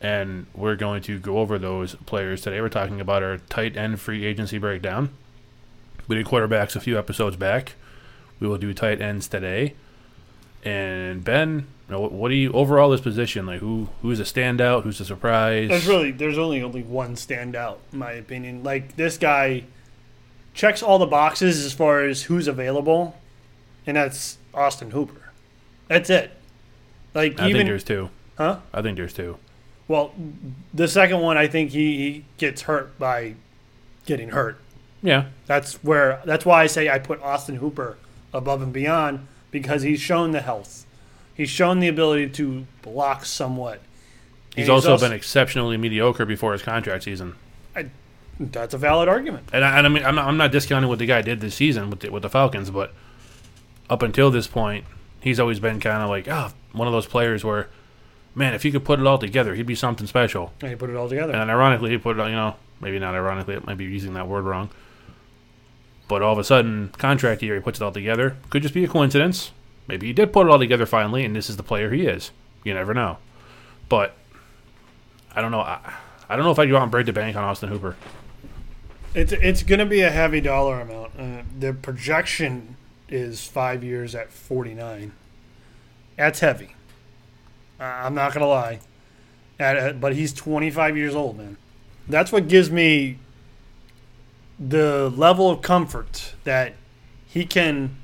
[0.00, 2.60] and we're going to go over those players today.
[2.60, 5.10] We're talking about our tight end free agency breakdown.
[6.06, 7.74] We did quarterbacks a few episodes back.
[8.40, 9.74] We will do tight ends today.
[10.64, 13.60] And Ben, you know, what do you overall this position like?
[13.60, 14.82] Who who's a standout?
[14.82, 15.68] Who's a surprise?
[15.68, 18.62] There's really there's only only one standout, in my opinion.
[18.64, 19.64] Like this guy
[20.54, 23.16] checks all the boxes as far as who's available,
[23.86, 25.30] and that's Austin Hooper.
[25.86, 26.32] That's it.
[27.14, 28.10] Like I even think there's two.
[28.36, 28.58] huh?
[28.74, 29.38] I think there's two.
[29.86, 30.12] Well,
[30.74, 33.36] the second one I think he, he gets hurt by
[34.04, 34.58] getting hurt.
[35.02, 37.96] Yeah, That's where that's why I say I put Austin Hooper
[38.32, 40.86] above and beyond because he's shown the health.
[41.34, 43.80] He's shown the ability to block somewhat.
[44.54, 47.36] he's And also, been exceptionally mediocre before his contract season.
[47.76, 47.90] I,
[48.40, 49.48] that's a valid argument.
[49.52, 51.54] And I, and I mean, I'm not, I'm not discounting what the guy did this
[51.54, 52.92] season with the, with the Falcons, but
[53.88, 54.84] up until this point,
[55.20, 57.68] he's always been kind of like, ah, one of those players where,
[58.34, 60.52] man, if he could put it all together, he'd be something special.
[60.60, 61.34] And he put it all together.
[61.34, 64.26] And ironically, he put it, you know, maybe not ironically, it might be using that
[64.26, 64.70] word wrong.
[66.08, 68.36] But all of a sudden, contract year, he puts it all together.
[68.50, 69.52] Could just be a coincidence.
[69.86, 72.30] Maybe he did put it all together finally, and this is the player he is.
[72.64, 73.18] You never know.
[73.88, 74.14] But
[75.34, 75.60] I don't know.
[75.60, 75.80] I,
[76.28, 77.96] I don't know if I'd go out and break the bank on Austin Hooper.
[79.14, 81.12] It's it's going to be a heavy dollar amount.
[81.18, 82.76] Uh, the projection
[83.08, 85.12] is five years at forty nine.
[86.16, 86.74] That's heavy.
[87.80, 88.80] Uh, I'm not going to lie.
[89.58, 91.56] At, at- but he's 25 years old, man.
[92.08, 93.18] That's what gives me
[94.58, 96.74] the level of comfort that
[97.26, 97.96] he can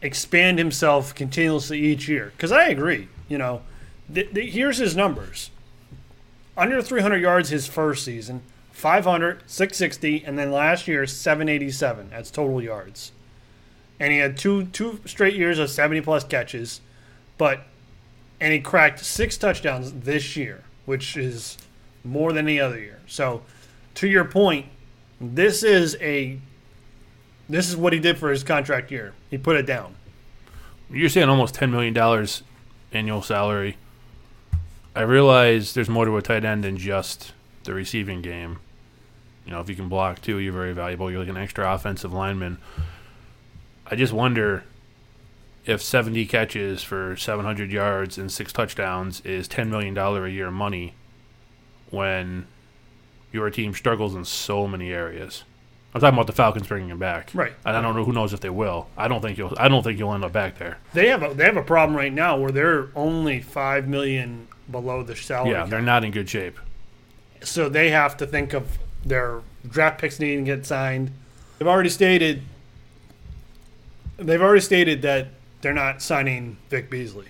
[0.00, 2.32] expand himself continuously each year.
[2.36, 3.62] Because I agree, you know,
[4.12, 5.50] th- th- here's his numbers
[6.56, 12.10] under 300 yards his first season, 500, 660, and then last year 787.
[12.10, 13.12] That's total yards.
[14.00, 16.80] And he had two two straight years of 70 plus catches,
[17.36, 17.62] but
[18.40, 21.58] and he cracked six touchdowns this year, which is
[22.04, 23.00] more than any other year.
[23.06, 23.42] So,
[23.96, 24.66] to your point,
[25.20, 26.38] this is a
[27.48, 29.14] this is what he did for his contract year.
[29.30, 29.94] He put it down.
[30.90, 32.26] You're saying almost $10 million
[32.92, 33.76] annual salary.
[34.94, 37.32] I realize there's more to a tight end than just
[37.64, 38.58] the receiving game.
[39.46, 41.10] You know, if you can block too, you're very valuable.
[41.10, 42.58] You're like an extra offensive lineman.
[43.86, 44.64] I just wonder
[45.64, 50.94] if 70 catches for 700 yards and six touchdowns is $10 million a year money
[51.90, 52.46] when
[53.32, 55.44] your team struggles in so many areas.
[55.94, 57.30] I'm talking about the Falcons bringing him back.
[57.32, 57.52] Right.
[57.64, 58.88] And I don't know who knows if they will.
[58.96, 59.54] I don't think you'll.
[59.58, 60.78] I don't think you'll end up back there.
[60.92, 65.02] They have a they have a problem right now where they're only five million below
[65.02, 65.52] the salary.
[65.52, 66.58] Yeah, they're not in good shape.
[67.42, 71.10] so they have to think of their draft picks needing to get signed.
[71.58, 72.42] They've already stated
[74.18, 75.28] they've already stated that
[75.62, 77.28] they're not signing Vic Beasley.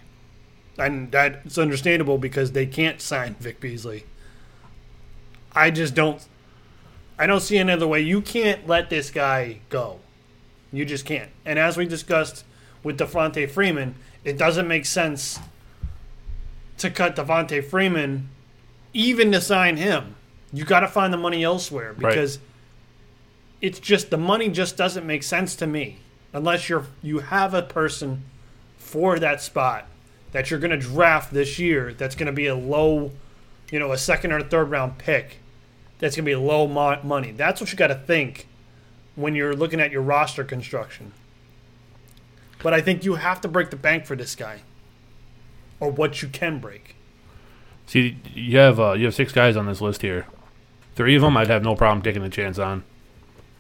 [0.78, 4.04] And that's understandable because they can't sign Vic Beasley.
[5.58, 6.24] I just don't
[7.18, 8.00] I don't see any other way.
[8.00, 9.98] You can't let this guy go.
[10.72, 11.30] You just can't.
[11.44, 12.44] And as we discussed
[12.84, 15.40] with Devonta Freeman, it doesn't make sense
[16.78, 18.28] to cut Devonta Freeman
[18.94, 20.14] even to sign him.
[20.52, 22.10] You got to find the money elsewhere Right.
[22.10, 22.38] because
[23.60, 25.98] it's just the money just doesn't make sense to me
[26.32, 28.22] unless you're you have a person
[28.76, 29.86] for that spot
[30.32, 33.10] that you're going to draft this year that's going to be a low,
[33.72, 35.38] you know, a second or third round pick.
[35.98, 37.32] That's going to be low mo- money.
[37.32, 38.46] That's what you got to think
[39.16, 41.12] when you're looking at your roster construction.
[42.62, 44.60] But I think you have to break the bank for this guy,
[45.80, 46.96] or what you can break.
[47.86, 50.26] See, you have uh, you have six guys on this list here.
[50.96, 52.82] Three of them I'd have no problem taking the chance on.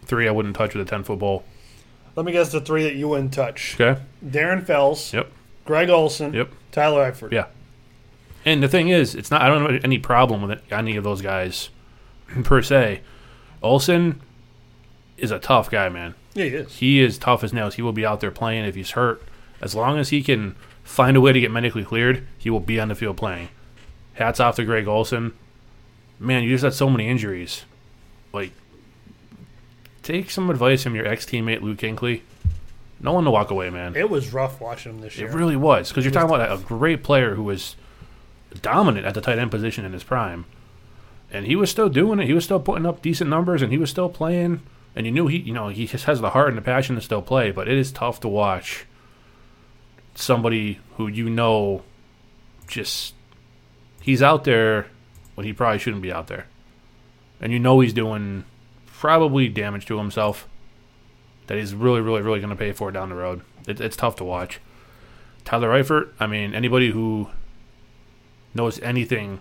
[0.04, 1.44] Three I wouldn't touch with a ten foot ball.
[2.16, 4.00] Let me guess the three that you wouldn't touch: Okay.
[4.24, 5.30] Darren Fells, Yep.
[5.64, 6.50] Greg Olsen, Yep.
[6.72, 7.30] Tyler Eifert.
[7.32, 7.46] Yeah.
[8.44, 9.42] And the thing is, it's not.
[9.42, 11.70] I don't have any problem with it, any of those guys,
[12.44, 13.00] per se.
[13.62, 14.20] Olsen,
[15.18, 16.14] is a tough guy, man.
[16.34, 16.76] Yeah, he is.
[16.76, 17.74] He is tough as nails.
[17.74, 19.22] He will be out there playing if he's hurt.
[19.60, 22.78] As long as he can find a way to get medically cleared, he will be
[22.78, 23.48] on the field playing.
[24.14, 25.32] Hats off to Greg Olsen.
[26.18, 27.64] Man, you just had so many injuries.
[28.32, 28.52] Like,
[30.02, 32.22] take some advice from your ex teammate Luke Kuechly.
[33.00, 33.94] No one to walk away, man.
[33.94, 35.28] It was rough watching him this year.
[35.28, 37.76] It really was because you're talking was about a great player who was
[38.60, 40.46] dominant at the tight end position in his prime,
[41.30, 42.26] and he was still doing it.
[42.26, 44.62] He was still putting up decent numbers, and he was still playing.
[44.96, 47.02] And you knew he, you know, he just has the heart and the passion to
[47.02, 47.50] still play.
[47.50, 48.86] But it is tough to watch
[50.14, 51.82] somebody who you know
[52.66, 53.14] just
[54.00, 54.86] he's out there
[55.34, 56.46] when he probably shouldn't be out there,
[57.40, 58.44] and you know he's doing
[58.86, 60.48] probably damage to himself
[61.46, 63.42] that he's really, really, really going to pay for down the road.
[63.66, 64.60] It, it's tough to watch.
[65.44, 67.28] Tyler Eifert, I mean, anybody who
[68.54, 69.40] knows anything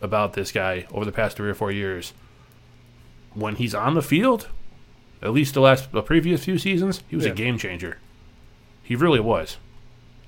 [0.00, 2.12] about this guy over the past three or four years,
[3.34, 4.48] when he's on the field,
[5.22, 7.32] at least the last the previous few seasons, he was Yeah.
[7.32, 7.98] a game changer.
[8.82, 9.56] He really was.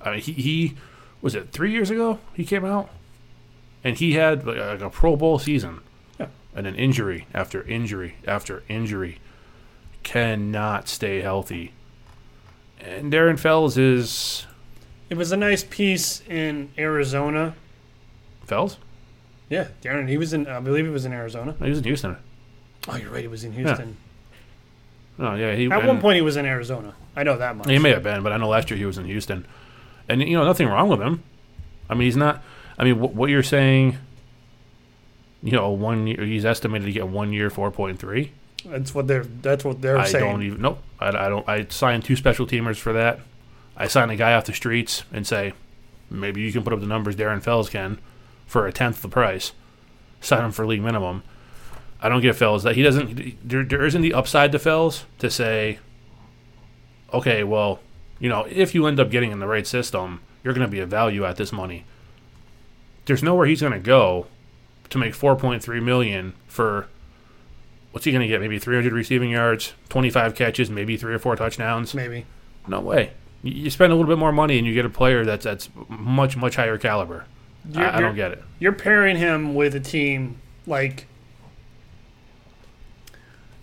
[0.03, 0.75] I mean, he, he
[1.23, 2.91] was it three years ago he came out,
[3.85, 5.81] and he had like a, like a Pro Bowl season,
[6.19, 6.27] Yeah.
[6.55, 9.19] and an injury after injury after injury,
[10.03, 11.73] cannot stay healthy.
[12.81, 14.47] And Darren Fells is
[15.11, 17.55] It was a nice piece in Arizona.
[18.45, 18.79] Fells.
[19.51, 20.09] Yeah, Darren.
[20.09, 20.47] He was in.
[20.47, 21.55] I believe he was in Arizona.
[21.59, 22.17] No, he was in Houston.
[22.89, 23.21] Oh, you're right.
[23.21, 23.97] He was in Houston.
[25.19, 26.95] No, yeah, he At and- one point, he was in Arizona.
[27.15, 27.69] I know that much.
[27.69, 29.45] He may have been, but I know last year he was in Houston,
[30.09, 31.23] and you know nothing wrong with him.
[31.91, 32.43] I mean, he's not.
[32.79, 33.99] I mean, wh- what you're saying,
[35.43, 38.33] you know, one year he's estimated to get one year four point three.
[38.65, 39.25] That's what they're.
[39.25, 40.25] That's what they're I saying.
[40.25, 40.63] I don't even.
[40.63, 40.81] Nope.
[41.01, 41.47] I, I don't.
[41.49, 43.21] I signed two special teamers for that.
[43.77, 45.55] I sign a guy off the streets and say,
[46.11, 47.99] maybe you can put up the numbers Darren Fells can
[48.51, 49.53] for a tenth the price.
[50.21, 51.23] Sign him for league minimum.
[52.01, 53.49] I don't get Fells that he doesn't.
[53.49, 55.79] There, there isn't the upside to Fells to say,
[57.13, 57.79] okay, well,
[58.19, 60.81] you know, if you end up getting in the right system, you're going to be
[60.81, 61.85] a value at this money.
[63.05, 64.27] There's nowhere he's going to go
[64.89, 66.89] to make 4.3 million for
[67.93, 68.41] what's he going to get?
[68.41, 71.95] Maybe 300 receiving yards, 25 catches, maybe three or four touchdowns.
[71.95, 72.27] Maybe.
[72.67, 73.13] No way.
[73.45, 75.71] You, you spend a little bit more money and you get a player that's that's
[75.89, 77.27] much much higher caliber.
[77.69, 78.43] You're, I, I don't get it.
[78.59, 81.07] You're pairing him with a team like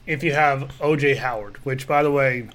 [0.05, 2.47] if you have OJ Howard, which by the way,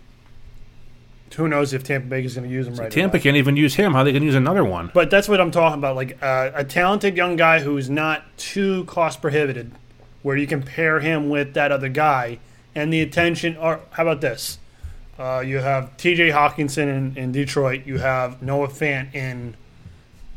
[1.37, 2.91] who knows if Tampa Bay is going to use him right?
[2.91, 3.93] Tampa can't even use him.
[3.95, 4.91] How they can use another one?
[4.93, 5.97] But that's what I'm talking about.
[5.97, 9.73] Like uh, a talented young guy who's not too cost prohibited,
[10.23, 12.39] where you can pair him with that other guy,
[12.75, 13.57] and the attention.
[13.57, 14.59] Or how about this?
[15.19, 16.31] Uh, you have T.J.
[16.31, 17.87] Hockenson in, in Detroit.
[17.87, 19.55] You have Noah Fant in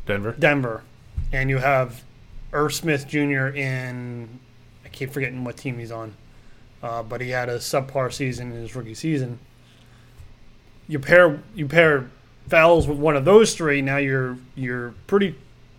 [0.05, 0.35] Denver.
[0.37, 0.83] Denver,
[1.31, 2.03] and you have
[2.53, 3.47] Irv Smith Jr.
[3.47, 4.39] in.
[4.85, 6.13] I keep forgetting what team he's on,
[6.83, 9.39] uh, but he had a subpar season in his rookie season.
[10.87, 12.09] You pair you pair
[12.47, 13.81] Fells with one of those three.
[13.81, 15.35] Now you're you're pretty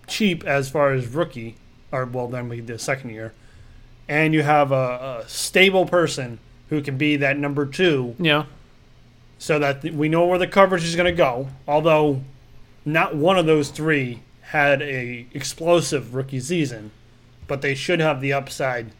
[0.08, 1.56] cheap as far as rookie,
[1.92, 3.32] or well then we the second year,
[4.08, 8.46] and you have a, a stable person who can be that number two Yeah.
[9.38, 11.48] so that we know where the coverage is going to go.
[11.68, 12.22] Although
[12.84, 16.90] not one of those three had a explosive rookie season,
[17.46, 18.92] but they should have the upside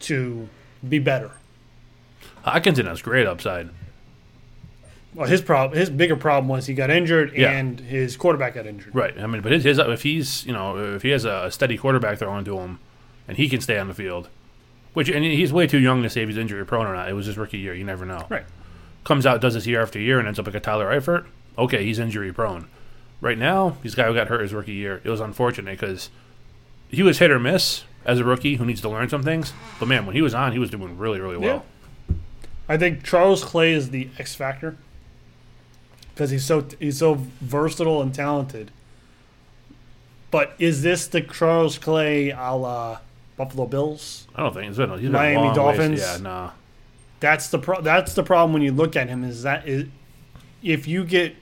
[0.00, 0.48] to
[0.88, 1.32] be better.
[2.44, 3.70] Hockenson has great upside.
[5.14, 7.50] Well, his problem, his bigger problem was he got injured Yeah.
[7.50, 8.94] and his quarterback got injured.
[8.94, 9.18] Right.
[9.18, 12.18] I mean, but his, his if he's you know if he has a steady quarterback
[12.18, 12.78] throwing to him,
[13.28, 14.28] and he can stay on the field,
[14.94, 17.08] which and he's way too young to say if he's injury prone or not.
[17.08, 17.74] It was his rookie year.
[17.74, 18.26] You never know.
[18.30, 18.44] Right.
[19.04, 21.26] Comes out, does this year after year, and ends up like a Tyler Eifert.
[21.58, 22.68] Okay, he's injury prone.
[23.22, 25.00] Right now, he's a guy who got hurt his rookie year.
[25.04, 26.10] It was unfortunate because
[26.88, 29.52] he was hit or miss as a rookie who needs to learn some things.
[29.78, 31.64] But man, when he was on, he was doing really, really well.
[32.68, 34.76] I think Charles Clay is the X factor
[36.12, 38.72] because he's so he's so versatile and talented.
[40.32, 42.98] But is this the Charles Clay a la
[43.36, 44.26] Buffalo Bills?
[44.34, 44.90] I don't think it's been.
[44.94, 46.00] He's been Miami long ways- Dolphins?
[46.00, 46.50] Yeah, nah.
[47.20, 49.86] That's the pro- that's the problem when you look at him is that is,
[50.60, 51.36] if you get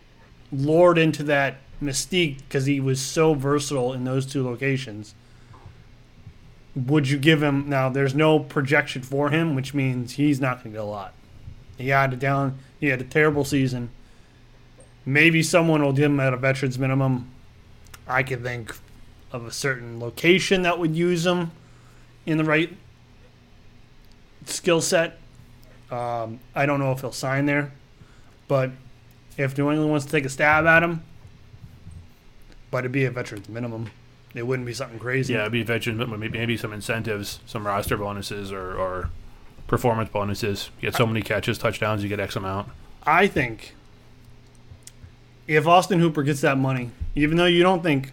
[0.52, 5.14] lured into that mystique because he was so versatile in those two locations,
[6.74, 7.88] would you give him now?
[7.88, 11.14] There's no projection for him, which means he's not going to get a lot.
[11.76, 12.58] He had a down.
[12.78, 13.90] He had a terrible season.
[15.04, 17.30] Maybe someone will give him at a veterans minimum.
[18.06, 18.76] I can think
[19.32, 21.52] of a certain location that would use him
[22.26, 22.76] in the right
[24.44, 25.18] skill set.
[25.90, 27.72] Um, I don't know if he'll sign there,
[28.46, 28.70] but
[29.36, 31.02] if New England wants to take a stab at him,
[32.70, 33.90] but it'd be a veterans minimum.
[34.34, 35.32] It wouldn't be something crazy.
[35.32, 39.10] Yeah, it'd be veterans, but maybe, maybe some incentives, some roster bonuses, or, or
[39.66, 40.70] performance bonuses.
[40.80, 42.68] You get so many catches, touchdowns, you get X amount.
[43.04, 43.74] I think
[45.48, 48.12] if Austin Hooper gets that money, even though you don't think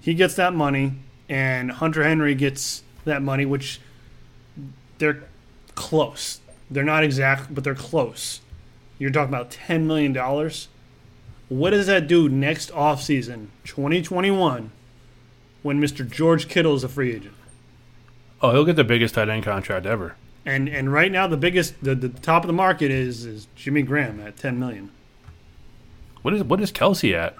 [0.00, 0.92] he gets that money
[1.28, 3.80] and Hunter Henry gets that money, which
[4.98, 5.24] they're
[5.74, 6.40] close.
[6.70, 8.40] They're not exact, but they're close.
[8.98, 10.14] You're talking about $10 million.
[11.48, 14.72] What does that do next offseason, 2021,
[15.62, 16.08] when Mr.
[16.08, 17.34] George Kittle is a free agent?
[18.42, 20.16] Oh, he'll get the biggest tight end contract ever.
[20.44, 23.82] And and right now the biggest the, the top of the market is is Jimmy
[23.82, 24.90] Graham at 10 million.
[26.22, 27.36] What is what is Kelce at?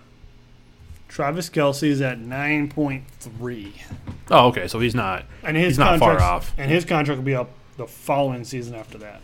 [1.09, 3.73] Travis Kelce is at 9.3.
[4.31, 5.25] Oh, okay, so he's not.
[5.45, 6.53] And his He's not far off.
[6.59, 9.21] And his contract will be up the following season after that.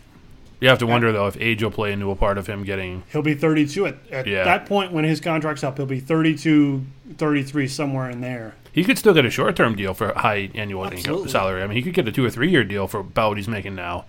[0.63, 3.03] You have to wonder though if age will play into a part of him getting.
[3.11, 4.45] He'll be 32 at, at Yeah.
[4.45, 5.75] that point when his contract's up.
[5.75, 6.85] He'll be 32,
[7.17, 8.55] 33 somewhere in there.
[8.71, 11.29] He could still get a short term deal for high annual Absolutely.
[11.29, 11.61] salary.
[11.63, 13.49] I mean, he could get a two or three year deal for about what he's
[13.49, 14.05] making now,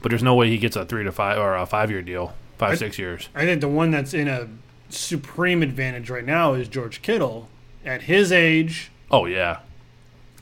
[0.00, 2.34] but there's no way he gets a three to five or a five year deal,
[2.56, 3.28] five I- six years.
[3.34, 4.46] I think the one that's in a
[4.88, 7.48] supreme advantage right now is George Kittle
[7.84, 9.58] at his age, Oh yeah,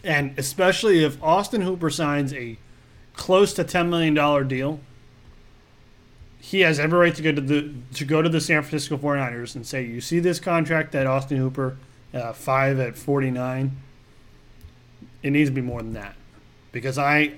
[0.04, 2.58] and especially if Austin Hooper signs a
[3.16, 4.80] close to ten million dollar deal,
[6.44, 9.54] he has every right to go to the to go to the San Francisco 49ers
[9.54, 11.78] and say, "You see this contract that Austin Hooper,
[12.12, 13.78] uh, five at forty nine.
[15.22, 16.16] It needs to be more than that,
[16.70, 17.32] because I,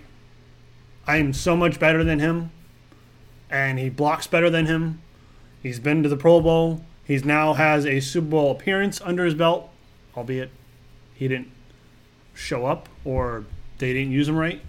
[1.06, 2.50] I am so much better than him,
[3.48, 5.00] and he blocks better than him.
[5.62, 6.84] He's been to the Pro Bowl.
[7.04, 9.70] He's now has a Super Bowl appearance under his belt,
[10.16, 10.50] albeit
[11.14, 11.52] he didn't
[12.34, 13.44] show up or
[13.78, 14.60] they didn't use him right.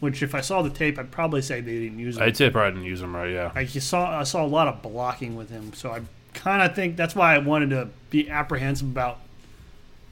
[0.00, 2.22] Which, if I saw the tape, I'd probably say they didn't use him.
[2.22, 3.30] I'd say probably didn't use him right.
[3.30, 6.00] Yeah, I you saw I saw a lot of blocking with him, so I
[6.32, 9.20] kind of think that's why I wanted to be apprehensive about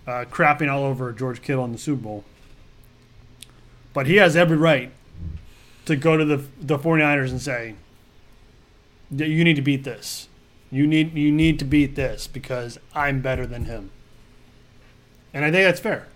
[0.06, 2.24] uh, crapping all over George Kittle in the Super Bowl.
[3.94, 4.92] But he has every right
[5.86, 7.74] to go to the the 49ers and say,
[9.10, 10.28] "You need to beat this.
[10.70, 13.90] You need you need to beat this because I'm better than him."
[15.32, 16.08] And I think that's fair.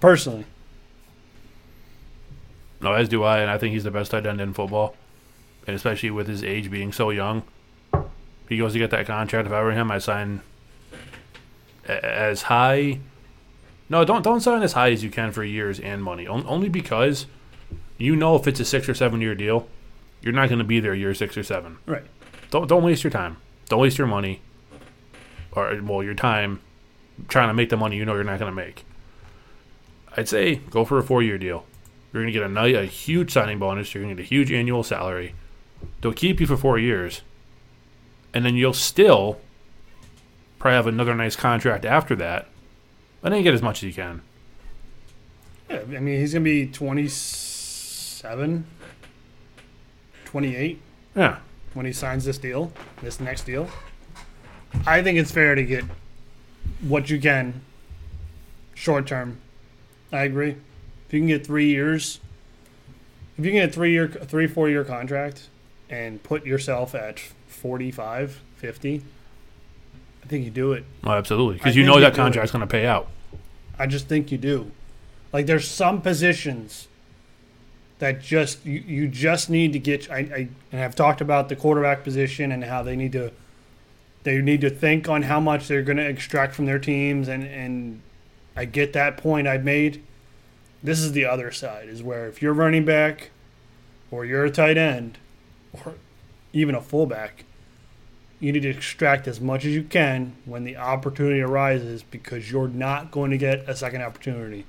[0.00, 0.44] Personally,
[2.84, 4.94] no, as do I, and I think he's the best tight end in football,
[5.66, 7.42] and especially with his age being so young.
[8.48, 9.46] He goes to get that contract.
[9.46, 10.42] If I were him, I sign
[11.86, 13.00] as high.
[13.88, 16.26] No, don't don't sign as high as you can for years and money.
[16.26, 17.26] On- Only because
[17.98, 19.66] you know if it's a six or seven year deal,
[20.22, 21.78] you're not going to be there year six or seven.
[21.86, 22.04] right?
[22.50, 23.36] Don't don't waste your time.
[23.68, 24.40] Don't waste your money,
[25.52, 26.60] or well, your time
[27.28, 28.84] trying to make the money you know you're not going to make.
[30.16, 31.64] I'd say go for a four year deal.
[32.14, 33.92] You're going to get a a huge signing bonus.
[33.92, 35.34] You're going to get a huge annual salary.
[36.00, 37.22] They'll keep you for four years,
[38.32, 39.40] and then you'll still
[40.60, 42.46] probably have another nice contract after that,
[43.24, 44.22] and then you get as much as you can.
[45.68, 48.64] Yeah, I mean, he's going to be 27,
[50.24, 50.80] 28
[51.16, 51.38] Yeah,
[51.72, 52.72] when he signs this deal,
[53.02, 53.68] this next deal.
[54.86, 55.84] I think it's fair to get
[56.80, 57.60] what you can
[58.74, 59.38] short term.
[60.12, 60.56] I agree.
[61.14, 62.18] You can get three years,
[63.38, 65.48] if you can get a three year, three, four year contract
[65.88, 69.02] and put yourself at 45, 50,
[70.22, 70.84] I think you do it.
[71.04, 73.08] well, absolutely, because you know that contract's going to pay out.
[73.78, 74.72] I just think you do.
[75.32, 76.88] Like there's some positions
[77.98, 80.10] that just you, you just need to get.
[80.10, 83.32] I, I and I've talked about the quarterback position and how they need to
[84.22, 87.44] they need to think on how much they're going to extract from their teams and
[87.44, 88.00] and
[88.56, 90.02] I get that point I've made.
[90.84, 93.30] This is the other side is where if you're running back
[94.10, 95.16] or you're a tight end
[95.72, 95.94] or
[96.52, 97.44] even a fullback,
[98.38, 102.68] you need to extract as much as you can when the opportunity arises because you're
[102.68, 104.66] not going to get a second opportunity.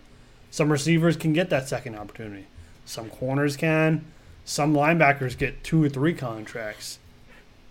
[0.51, 2.45] Some receivers can get that second opportunity.
[2.85, 4.05] Some corners can.
[4.45, 6.99] Some linebackers get two or three contracts.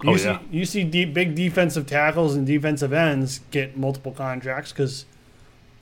[0.02, 0.38] Oh, you Oh, see, yeah.
[0.50, 5.06] you see deep, big defensive tackles and defensive ends get multiple contracts because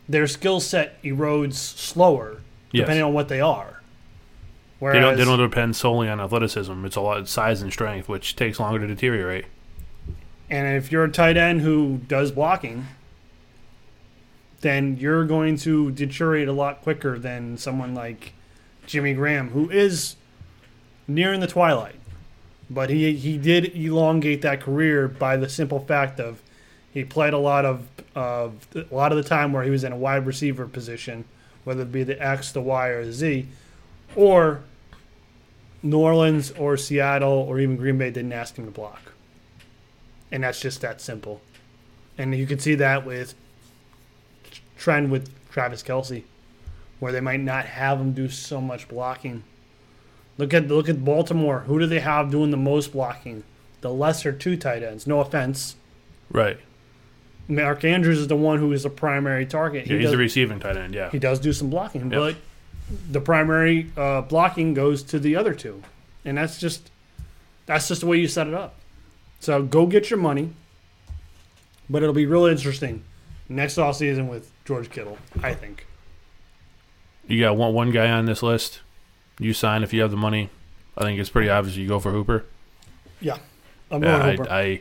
[0.09, 2.42] their skill set erodes slower
[2.73, 2.83] Yes.
[2.83, 3.81] depending on what they are.
[4.81, 6.85] They don't, they don't depend solely on athleticism.
[6.85, 9.45] It's a lot of size and strength, which takes longer to deteriorate.
[10.51, 12.87] And if you're a tight end who does blocking,
[14.61, 18.33] then you're going to deteriorate a lot quicker than someone like
[18.87, 20.17] Jimmy Graham, who is
[21.07, 21.97] nearing the twilight.
[22.69, 26.41] But he he did elongate that career by the simple fact of
[26.93, 29.93] he played a lot of of a lot of the time where he was in
[29.93, 31.25] a wide receiver position,
[31.65, 33.47] whether it be the X, the Y, or the Z,
[34.17, 34.63] or
[35.83, 39.13] New Orleans or Seattle or even Green Bay didn't ask him to block
[40.33, 41.43] and that's just that simple.
[42.17, 43.35] And you can see that with
[44.79, 46.25] trend with Travis Kelce,
[46.99, 49.45] where they might not have him do so much blocking,
[50.39, 51.61] Look at look at Baltimore.
[51.61, 53.45] Who do they have doing the most blocking?
[53.83, 55.07] The lesser two tight ends.
[55.07, 55.77] No offense.
[56.31, 56.59] Right.
[57.49, 59.87] Mark Andrews is the one who is the primary target.
[59.87, 60.95] Yeah, He he's does, the receiving tight end.
[60.95, 61.11] Yeah.
[61.11, 62.21] he does do some blocking, Yep.
[62.21, 62.37] but
[63.11, 65.83] the primary uh, blocking goes to the other two,
[66.25, 66.91] and that's just
[67.67, 68.75] that's just the way you set it up.
[69.41, 70.51] So go get your money,
[71.91, 73.03] but it'll be really interesting
[73.49, 75.19] next off season with George Kittle.
[75.43, 75.87] I think.
[77.27, 78.81] You got one one guy on this list.
[79.39, 80.51] You sign if you have the money.
[80.97, 82.45] I think it's pretty obvious you go for Hooper.
[83.21, 83.39] Yeah,
[83.91, 84.51] I'm Yeah, going Hooper.
[84.51, 84.81] I, I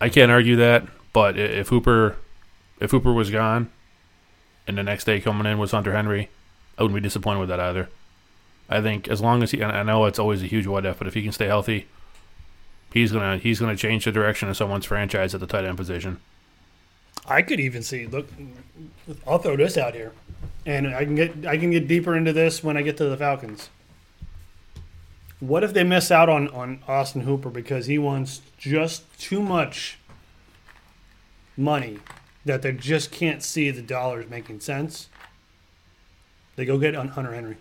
[0.00, 0.86] I can't argue that.
[1.12, 2.16] But if Hooper
[2.80, 3.70] if Hooper was gone,
[4.66, 6.30] and the next day coming in was Hunter Henry,
[6.76, 7.88] I wouldn't be disappointed with that either.
[8.68, 11.06] I think as long as he, I know it's always a huge what if, but
[11.06, 11.86] if he can stay healthy,
[12.92, 16.20] he's gonna he's gonna change the direction of someone's franchise at the tight end position.
[17.26, 18.06] I could even see.
[18.06, 18.28] Look,
[19.26, 20.12] I'll throw this out here,
[20.66, 23.16] and I can get I can get deeper into this when I get to the
[23.16, 23.68] Falcons.
[25.38, 29.98] What if they miss out on on Austin Hooper because he wants just too much
[31.56, 31.98] money
[32.44, 35.08] that they just can't see the dollars making sense?
[36.56, 37.56] They go get on Hunter Henry.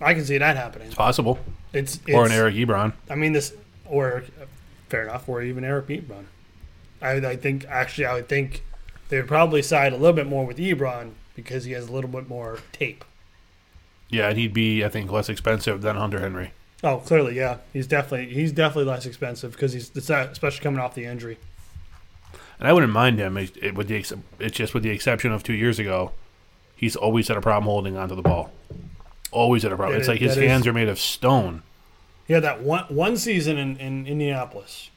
[0.00, 0.88] I can see that happening.
[0.88, 1.38] It's possible,
[1.72, 2.92] It's, it's or an Eric Ebron.
[3.08, 3.54] I mean this,
[3.86, 4.24] or
[4.88, 6.24] fair enough, or even Eric Ebron.
[7.00, 8.62] I, I think actually I would think
[9.08, 12.10] they would probably side a little bit more with Ebron because he has a little
[12.10, 13.04] bit more tape.
[14.08, 16.52] Yeah, and he'd be I think less expensive than Hunter Henry.
[16.84, 21.04] Oh, clearly, yeah, he's definitely he's definitely less expensive because he's especially coming off the
[21.06, 21.38] injury.
[22.58, 25.32] And I wouldn't mind him it, it, with the ex- it's just with the exception
[25.32, 26.12] of two years ago,
[26.74, 28.50] he's always had a problem holding onto the ball.
[29.30, 29.94] Always had a problem.
[29.94, 31.62] That it's is- like his that is- hands are made of stone.
[32.26, 34.90] He had that one one season in, in Indianapolis,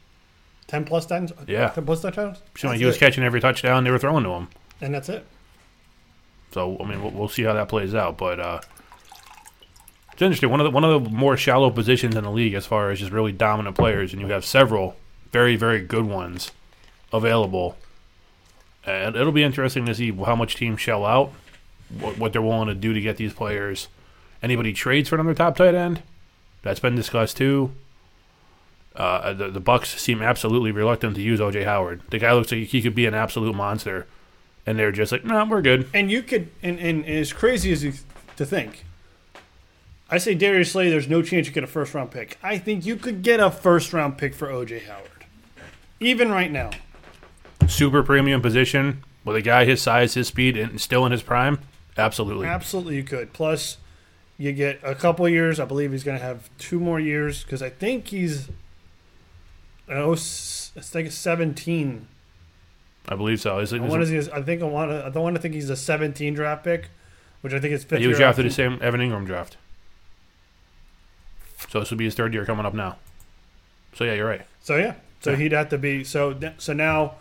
[0.67, 1.32] ten plus times.
[1.47, 1.69] Yeah.
[1.69, 2.39] ten plus touchdowns.
[2.57, 2.99] Seemed he was it.
[2.99, 4.47] catching every touchdown they were throwing to him.
[4.82, 5.25] and that's it.
[6.51, 8.17] So I mean, we'll, we'll see how that plays out.
[8.17, 8.61] But uh,
[10.20, 10.49] it's interesting.
[10.49, 12.99] One of the one of the more shallow positions in the league, as far as
[12.99, 14.97] just really dominant players, and you have several
[15.32, 16.51] very very good ones
[17.13, 17.78] available.
[18.86, 21.32] And it'll be interesting to see how much teams shell out,
[22.01, 23.88] what, what they're willing to do to get these players.
[24.43, 26.01] Anybody trades for another top tight end?
[26.63, 27.72] That's been discussed too.
[28.97, 32.01] Uh, the the Bucks seem absolutely reluctant to use OJ Howard.
[32.09, 34.05] The guy looks like he could be an absolute monster,
[34.65, 35.88] and they're just like, no, we're good.
[35.93, 37.93] And you could, and, and as crazy as you
[38.36, 38.84] to think,
[40.12, 42.38] I say Darius Slay, there's no chance you get a first round pick.
[42.41, 45.26] I think you could get a first round pick for OJ Howard,
[45.99, 46.72] even right now.
[47.68, 51.60] super premium position with a guy his size, his speed, and still in his prime?
[51.97, 52.47] Absolutely.
[52.47, 53.34] Absolutely, you could.
[53.34, 53.78] Plus,
[54.38, 55.60] you get a couple years.
[55.60, 58.49] I believe he's going to have two more years because I think he's,
[59.89, 60.16] oh, I
[60.82, 62.07] think it's 17.
[63.10, 63.60] I believe so.
[63.60, 64.36] Is it, I is want it- to.
[64.36, 65.05] I think I want to.
[65.05, 66.89] I don't want to think he's a 17 draft pick,
[67.41, 67.99] which I think is fifth.
[67.99, 69.57] he was drafted the same Evan Engram draft.
[71.68, 72.97] So this would be his third year coming up now.
[73.93, 74.45] So yeah, you're right.
[74.62, 75.38] So yeah, so Yeah.
[75.38, 76.38] he'd have to be so.
[76.57, 77.16] So now,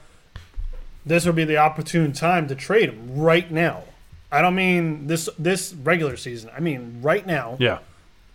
[1.04, 3.82] this would be the opportune time to trade him right now.
[4.30, 6.50] I don't mean this this regular season.
[6.56, 7.56] I mean right now.
[7.58, 7.78] Yeah.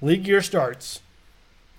[0.02, 1.00] League year starts.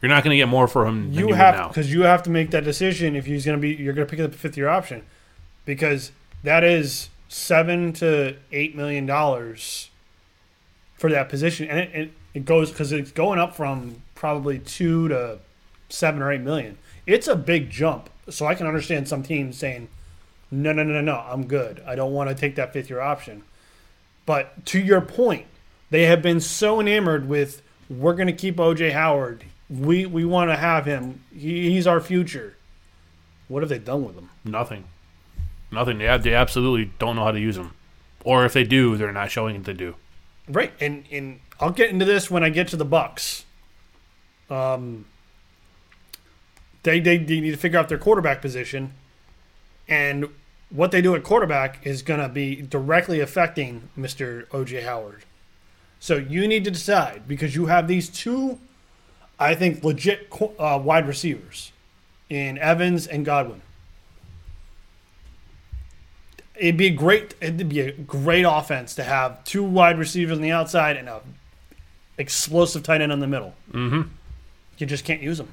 [0.01, 2.23] You're not going to get more for him than you, You have because you have
[2.25, 3.71] to make that decision if he's going to be.
[3.75, 5.03] You're going to pick up a fifth year option
[5.65, 6.13] because
[6.43, 9.91] that is seven to eight million dollars
[10.97, 15.07] for that position, and it, it, it goes because it's going up from probably two
[15.07, 15.39] to
[15.91, 16.79] seven or eight million.
[17.07, 19.89] It's a big jump, so I can understand some teams saying,
[20.51, 21.83] "No, no, no, no, no, I'm good.
[21.87, 23.43] I don't want to take that fifth year option."
[24.25, 25.45] But to your point,
[25.91, 27.61] they have been so enamored with
[27.91, 29.45] we're going to keep OJ Howard.
[29.69, 31.21] We we want to have him.
[31.31, 32.57] He, he's our future.
[33.49, 34.31] What have they done with him?
[34.43, 34.85] Nothing.
[35.71, 35.99] Nothing.
[35.99, 37.75] They, they absolutely don't know how to use him.
[38.25, 39.97] Or if they do, they're not showing it to do.
[40.49, 43.45] Right, and and I'll get into this when I get to the Bucks.
[44.51, 45.07] Um,
[46.83, 48.93] they they, they need to figure out their quarterback position,
[49.89, 50.29] and
[50.71, 55.25] what they do at quarterback is going to be directly affecting Mister OJ Howard.
[55.99, 58.59] So you need to decide because you have these two,
[59.39, 60.29] I think, legit
[60.59, 61.73] uh, wide receivers
[62.29, 63.63] in Evans and Godwin.
[66.57, 67.35] It'd be great.
[67.41, 71.23] It'd be a great offense to have two wide receivers on the outside and a
[72.19, 73.55] explosive tight end in the middle.
[73.73, 74.03] Mm-hmm.
[74.79, 75.49] You just can't use them.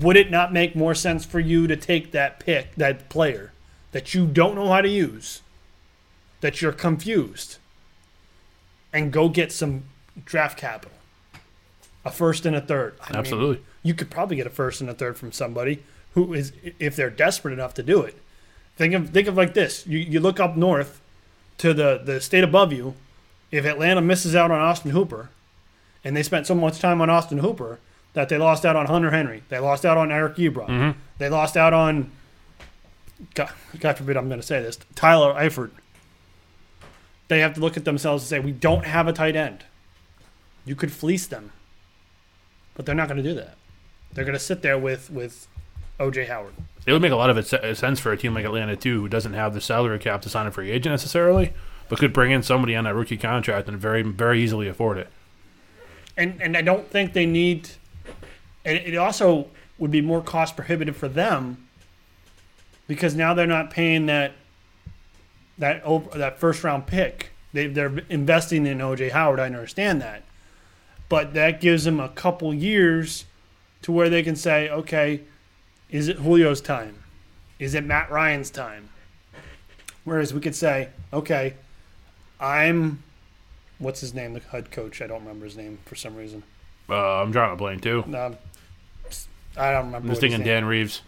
[0.00, 3.52] Would it not make more sense for you to take that pick, that player
[3.92, 5.42] that you don't know how to use,
[6.40, 7.58] that you're confused,
[8.92, 9.84] and go get some
[10.24, 10.96] draft capital,
[12.04, 12.94] a first and a third?
[13.02, 13.64] I mean, Absolutely.
[13.82, 15.82] you could probably get a first and a third from somebody
[16.14, 18.16] who is, if they're desperate enough to do it.
[18.76, 21.00] Think of think of like this: you you look up north
[21.58, 22.94] to the the state above you,
[23.50, 25.30] if Atlanta misses out on Austin Hooper,
[26.04, 27.78] and they spent so much time on Austin Hooper
[28.14, 30.98] that they lost out on Hunter Henry, they lost out on Eric Ebron, mm-hmm.
[31.18, 32.10] they lost out on,
[33.34, 35.70] God, God forbid I'm going to say this, Tyler Eifert.
[37.28, 39.64] They have to look at themselves and say, we don't have a tight end.
[40.66, 41.52] You could fleece them,
[42.74, 43.56] but they're not going to do that.
[44.12, 45.48] They're going to sit there with with
[45.98, 46.54] OJ Howard.
[46.86, 49.34] It would make a lot of sense for a team like Atlanta too, who doesn't
[49.34, 51.52] have the salary cap to sign a free agent necessarily,
[51.88, 55.08] but could bring in somebody on a rookie contract and very very easily afford it.
[56.16, 57.68] And and I don't think they need.
[58.64, 59.48] And it also
[59.78, 61.68] would be more cost prohibitive for them
[62.86, 64.32] because now they're not paying that
[65.58, 67.30] that over, that first round pick.
[67.52, 69.40] They they're investing in OJ Howard.
[69.40, 70.22] I understand that,
[71.08, 73.24] but that gives them a couple years
[73.82, 75.22] to where they can say, okay,
[75.90, 77.02] is it Julio's time?
[77.58, 78.88] Is it Matt Ryan's time?
[80.04, 81.54] Whereas we could say, okay,
[82.40, 83.02] I'm
[83.82, 85.02] what's his name, the head coach.
[85.02, 86.42] I don't remember his name for some reason.
[86.88, 88.02] Uh, I'm drawing a blank too.
[88.06, 88.36] Um,
[89.56, 89.98] I don't remember.
[89.98, 91.02] I'm just thinking Dan Reeves.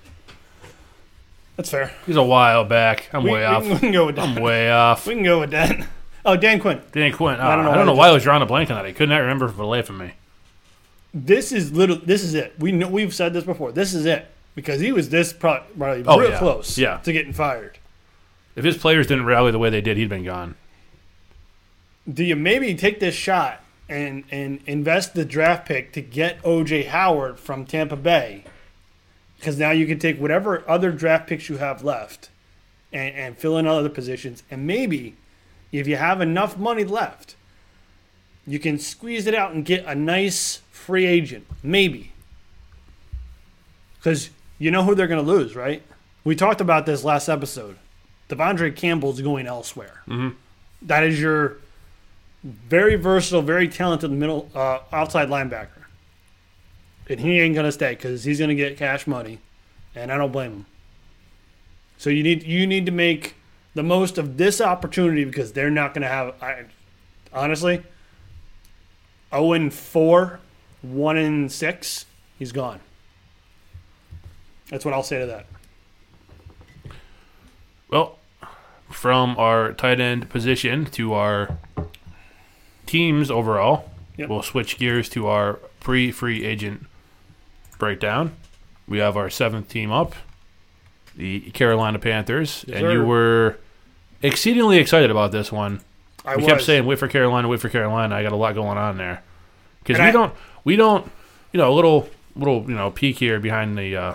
[1.57, 1.93] That's fair.
[2.05, 3.09] He's a while back.
[3.13, 3.63] I'm We, way we off.
[3.63, 5.07] can- we can go with I'm way off.
[5.07, 5.87] We can go with that.
[6.27, 6.81] Oh, Dan Quinn.
[6.93, 7.39] Dan Quinn.
[7.39, 8.77] I don't know I why don't know I why I was drawing a blank on
[8.77, 8.85] that.
[8.87, 10.13] I could not remember for the life of me.
[11.13, 11.97] This is little.
[11.97, 12.55] This is it.
[12.59, 13.71] We know we've said this before.
[13.73, 16.39] This is it because he was this pro- probably Oh, real yeah.
[16.39, 16.77] close.
[16.77, 16.97] Yeah.
[16.99, 17.79] To getting fired.
[18.57, 20.57] If his players didn't rally the way they did, he'd been gone.
[22.11, 26.89] Do you maybe take this shot and and invest the draft pick to get OJ
[26.89, 28.45] Howard from Tampa Bay?
[29.39, 32.31] Because now you can take whatever other draft picks you have left
[32.93, 35.17] and, and fill in other positions, and maybe
[35.73, 37.35] if you have enough money left,
[38.47, 41.47] you can squeeze it out and get a nice free agent.
[41.63, 42.13] Maybe.
[43.99, 45.83] Because you know who they're going to lose, right?
[46.23, 47.77] We talked about this last episode.
[48.29, 50.03] Devondre Campbell's going elsewhere.
[50.07, 50.93] Mm-hmm.
[51.03, 51.57] is your
[52.45, 55.85] very versatile, very talented middle uh, outside linebacker,
[57.09, 59.39] and he ain't gonna stay because he's gonna get cash money,
[59.95, 60.67] and I don't blame him.
[61.97, 63.35] So you need you need to make
[63.75, 66.35] the most of this opportunity because they're not gonna have.
[66.43, 66.65] I,
[67.33, 67.83] honestly,
[69.33, 70.41] zero and four,
[70.83, 72.05] one and six,
[72.39, 72.81] he's gone.
[74.69, 75.47] That's what I'll say to that.
[77.89, 78.19] Well,
[78.91, 81.59] from our tight end position to our
[82.87, 84.29] teams overall, Yep.
[84.29, 86.87] we'll switch gears to our pre free agent
[87.79, 88.33] breakdown.
[88.87, 90.15] We have our seventh team up,
[91.17, 93.59] the Carolina Panthers, Yes, and you were
[94.23, 95.81] exceedingly excited about this one.
[96.25, 98.55] I we was kept saying, "Wait for Carolina, wait for Carolina." I got a lot
[98.55, 99.23] going on there
[99.83, 100.33] because we I- don't,
[100.65, 101.11] we don't,
[101.53, 104.15] you know, a little, little, you know, peek here behind the, uh,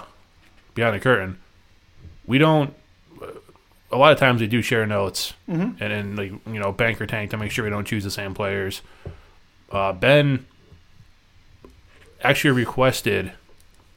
[0.76, 1.38] behind the curtain.
[2.26, 2.74] We don't.
[3.92, 5.82] A lot of times we do share notes Mm-hmm.
[5.84, 8.34] and then like you know banker tank to make sure we don't choose the same
[8.34, 8.82] players.
[9.72, 10.46] Uh, ben
[12.24, 13.32] actually requested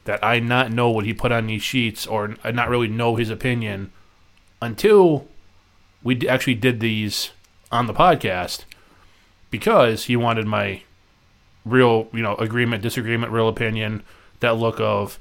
[0.05, 3.15] that I not know what he put on these sheets or I not really know
[3.15, 3.91] his opinion
[4.61, 5.27] until
[6.03, 7.31] we actually did these
[7.71, 8.65] on the podcast
[9.49, 10.81] because he wanted my
[11.65, 14.03] real, you know, agreement, disagreement, real opinion,
[14.41, 15.19] that look of,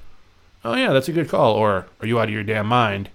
[0.64, 3.08] oh yeah, that's a good call, or are you out of your damn mind?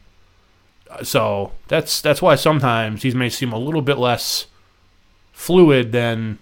[1.03, 4.47] So that's that's why sometimes these may seem a little bit less
[5.31, 6.39] fluid than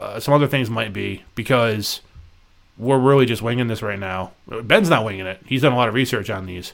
[0.00, 2.00] uh, some other things might be because
[2.76, 4.32] we're really just winging this right now.
[4.46, 6.72] Ben's not winging it; he's done a lot of research on these,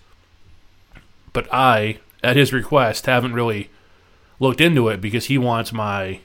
[1.32, 3.70] but I, at his request, haven't really
[4.38, 6.20] looked into it because he wants my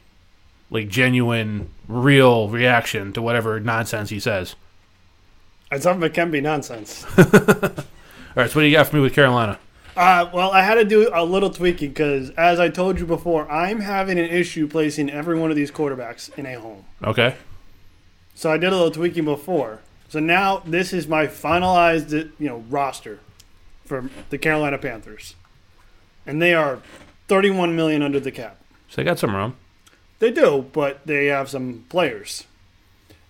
[0.69, 4.55] like genuine, real reaction to whatever nonsense he says.
[5.71, 7.05] And some of it can be nonsense.
[7.17, 7.23] All
[8.35, 9.59] right, so what do you got for me with Carolina?
[9.95, 13.49] Uh, well, I had to do a little tweaking because, as I told you before,
[13.49, 16.83] I'm having an issue placing every one of these quarterbacks in a home.
[17.03, 17.35] Okay,
[18.33, 19.79] So I did a little tweaking before.
[20.09, 23.19] So now this is my finalized, you know, roster
[23.85, 25.35] for the Carolina Panthers,
[26.25, 26.79] and they are
[27.27, 28.57] 31 million under the cap.
[28.89, 29.55] so they got some room.
[30.19, 32.45] They do, but they have some players.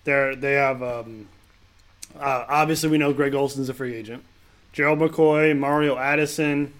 [0.04, 1.28] They're they have um,
[2.18, 4.24] uh, obviously we know Greg Olsen's a free agent.
[4.76, 6.70] Gerald McCoy, Mario Addison,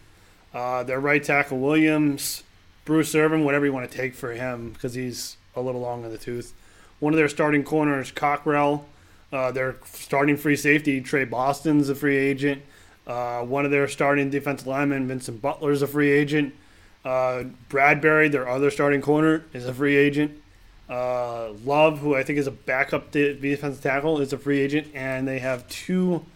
[0.53, 2.43] uh, their right tackle Williams,
[2.85, 6.11] Bruce Irvin, whatever you want to take for him because he's a little long in
[6.11, 6.53] the tooth.
[7.01, 8.85] One of their starting corners, Cockrell.
[9.33, 12.61] Uh, their starting free safety, Tre Boston's a free agent.
[13.07, 16.55] Uh, one of their starting defensive linemen, Vincent Butler's a free agent.
[17.03, 20.39] Uh, Bradberry, their other starting corner, is a free agent.
[20.87, 24.89] Uh, Love, who I think is a backup de- defensive tackle, is a free agent,
[24.95, 26.27] and they have two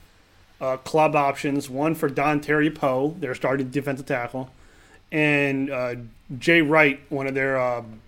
[0.61, 1.69] uh, club options.
[1.71, 4.51] One for Dontari Poe, their starting defensive tackle,
[5.13, 5.95] and uh,
[6.39, 8.01] Jay Wright, one of their um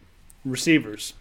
[0.45, 1.15] receivers.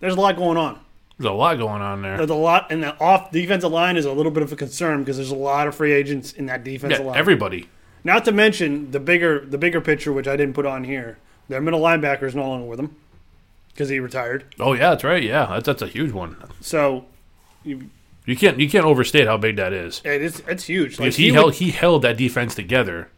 [0.00, 0.80] There's a lot going on.
[1.18, 2.16] There's a lot going on there.
[2.16, 5.00] There's a lot, and the off defensive line is a little bit of a concern
[5.00, 7.18] because there's a lot of free agents in that defensive Yeah, line.
[7.18, 7.68] everybody.
[8.02, 11.18] Not to mention the bigger the bigger picture, which I didn't put on here.
[11.50, 12.96] Their middle linebacker is no longer with them
[13.74, 14.44] because he retired.
[14.58, 15.22] Oh yeah, that's right.
[15.22, 16.36] Yeah, that's that's a huge one.
[16.62, 17.04] So
[17.64, 17.90] you,
[18.26, 20.00] You can't you can't overstate how big that is.
[20.04, 20.92] it is it's huge.
[20.92, 23.08] Like Because he, he held would- he held that defense together,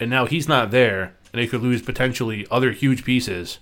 [0.00, 3.58] and now he's not there, and they could lose potentially other huge pieces.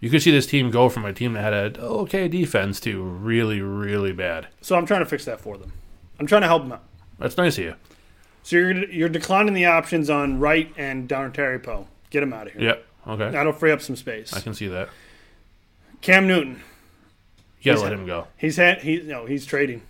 [0.00, 3.02] You could see this team go from a team that had a okay defense to
[3.02, 4.46] really really bad.
[4.60, 5.72] so I'm trying to fix that for them.
[6.20, 6.84] I'm trying to help them out.
[7.18, 7.74] That's nice of you.
[8.44, 11.88] So you're you're declining the options on Wright and Dontari Poe.
[12.10, 12.62] Get him out of here.
[12.62, 12.86] Yep.
[13.08, 13.30] Okay.
[13.30, 14.32] That'll free up some space.
[14.32, 14.88] I can see that.
[16.00, 16.62] Cam Newton.
[17.60, 18.26] You gotta He's- let him go.
[18.36, 19.82] He's had he no he's trading.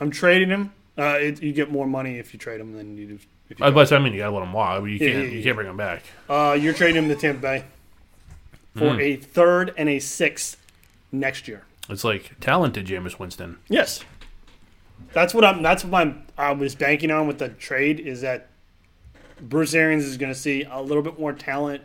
[0.00, 0.72] I'm trading him.
[0.98, 3.14] Uh, it, you get more money if you trade him than you do.
[3.50, 4.84] If you but I mean, you gotta let him walk.
[4.86, 5.12] You can't.
[5.12, 5.42] yeah, You yeah.
[5.44, 6.02] can't bring him back.
[6.28, 7.64] Uh, you're trading him to Tampa Bay
[8.76, 9.00] for Hmm.
[9.00, 10.56] a third and a sixth
[11.12, 11.62] next year.
[11.88, 13.58] It's like talented Jameis Winston.
[13.68, 14.02] Yes,
[15.12, 15.62] that's what I'm.
[15.62, 16.22] That's what I'm.
[16.38, 18.48] I was banking on with the trade is that
[19.40, 21.82] Bruce Arians is going to see a little bit more talent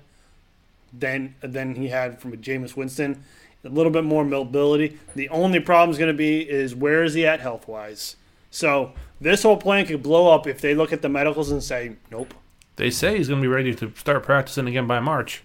[0.97, 3.23] than than he had from Jameis Winston.
[3.63, 4.97] A little bit more mobility.
[5.15, 8.15] The only problem is going to be is where is he at health wise.
[8.51, 11.97] So this whole plan could blow up if they look at the medicals and say
[12.09, 12.33] nope.
[12.77, 15.43] They say he's gonna be ready to start practicing again by March.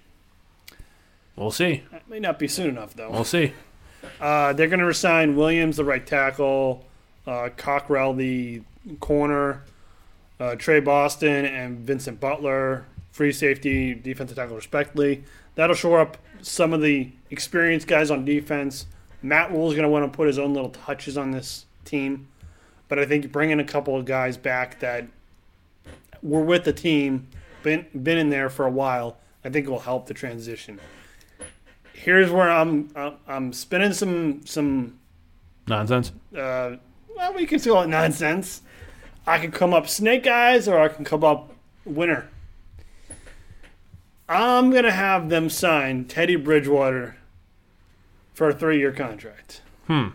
[1.37, 1.83] We'll see.
[1.91, 3.11] That may not be soon enough though.
[3.11, 3.53] We'll see.
[4.21, 6.85] Uh, they're going to resign Williams, the right tackle,
[7.27, 8.63] uh, Cockrell, the
[9.01, 9.63] corner,
[10.39, 15.25] uh, Tre Boston, and Vincent Butler, free safety, defensive tackle, respectively.
[15.55, 18.87] That'll shore up some of the experienced guys on defense.
[19.23, 22.29] Matt Rhule is going to want to put his own little touches on this team,
[22.89, 25.07] but I think bringing a couple of guys back that
[26.23, 27.29] were with the team,
[27.63, 30.79] been been in there for a while, I think will help the transition
[32.05, 32.91] here's where I'm
[33.27, 34.99] I'm, spinning some some
[35.67, 36.13] Nonsense.
[36.37, 36.77] uh,
[37.17, 38.61] well we can call it nonsense.
[39.27, 41.55] I can come up snake eyes or I can come up
[41.87, 42.29] winner.
[44.29, 47.17] I'm gonna have them sign Teddy Bridgewater
[48.33, 49.63] for a three year contract.
[49.87, 50.09] Hmm.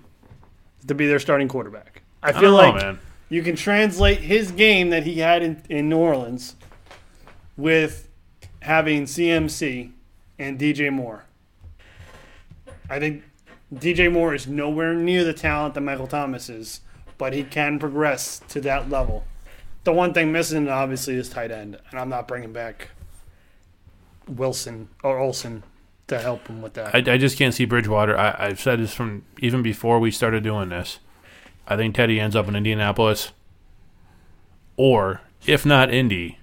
[0.87, 2.01] To be their starting quarterback.
[2.23, 2.99] I I feel don't like know, man.
[3.29, 6.55] you can translate his game that he had in, in New Orleans
[7.57, 8.09] with
[8.61, 9.91] having CMC
[10.39, 11.25] and DJ Moore.
[12.89, 13.23] I think
[13.73, 16.81] DJ Moore is nowhere near the talent that Michael Thomas is,
[17.17, 19.25] but he can progress to that level.
[19.83, 22.89] The one thing missing, obviously, is tight end, and I'm not bringing back
[24.29, 25.63] Wilson or Olsen
[26.07, 26.95] to help him with that.
[26.95, 28.17] I, I just can't see Bridgewater.
[28.17, 30.99] I, I've said this from even before we started doing this.
[31.67, 33.31] I think Teddy ends up in Indianapolis,
[34.75, 36.39] or if not Indy,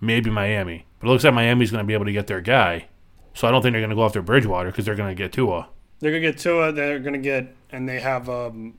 [0.00, 0.84] maybe Miami.
[0.98, 2.88] But it looks like Miami's going to be able to get their guy,
[3.32, 5.32] so I don't think they're going to go after Bridgewater because they're going to get
[5.32, 5.68] Tua.
[6.00, 6.70] They're gonna get Tua.
[6.70, 8.74] They're gonna get, and they have um,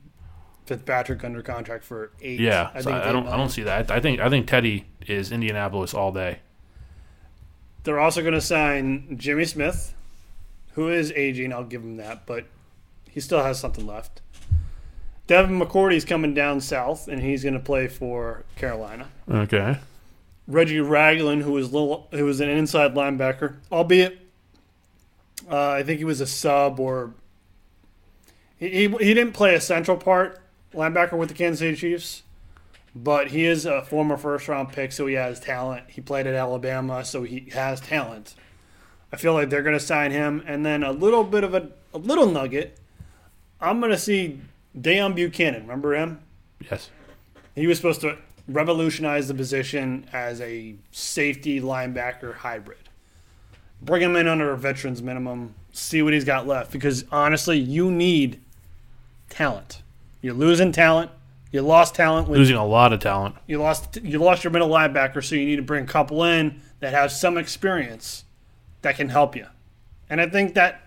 [0.66, 2.38] Fitzpatrick under contract for eight.
[2.38, 3.26] Yeah, so I, I don't.
[3.26, 3.90] I don't see that.
[3.90, 4.20] I think.
[4.20, 6.38] I think Teddy is Indianapolis all day.
[7.86, 9.94] They're also going to sign Jimmy Smith,
[10.72, 11.52] who is aging.
[11.52, 12.46] I'll give him that, but
[13.08, 14.20] he still has something left.
[15.28, 19.06] Devin McCourty's coming down south, and he's going to play for Carolina.
[19.30, 19.78] Okay.
[20.48, 24.18] Reggie Ragland, who was little, who was an inside linebacker, albeit
[25.48, 27.14] uh, I think he was a sub or
[28.58, 30.40] he, he he didn't play a central part
[30.74, 32.22] linebacker with the Kansas City Chiefs,
[33.02, 35.84] but he is a former first round pick, so he has talent.
[35.88, 38.34] He played at Alabama, so he has talent.
[39.12, 41.70] I feel like they're going to sign him, and then a little bit of a
[41.96, 42.78] a little nugget.
[43.60, 44.40] I'm going to see
[44.78, 45.62] Deone Bucannon.
[45.62, 46.20] Remember him?
[46.70, 46.90] Yes.
[47.54, 52.78] He was supposed to revolutionize the position as a safety linebacker hybrid.
[53.80, 56.70] Bring him in under a veterans minimum, see what he's got left.
[56.70, 58.40] Because honestly, you need
[59.30, 59.82] talent.
[60.20, 61.10] You're losing talent.
[61.56, 63.34] You lost talent with Losing a lot of talent.
[63.46, 66.60] you lost you lost your middle linebacker, so you need to bring a couple in
[66.80, 68.24] that have some experience
[68.82, 69.46] that can help you.
[70.10, 70.82] And I think that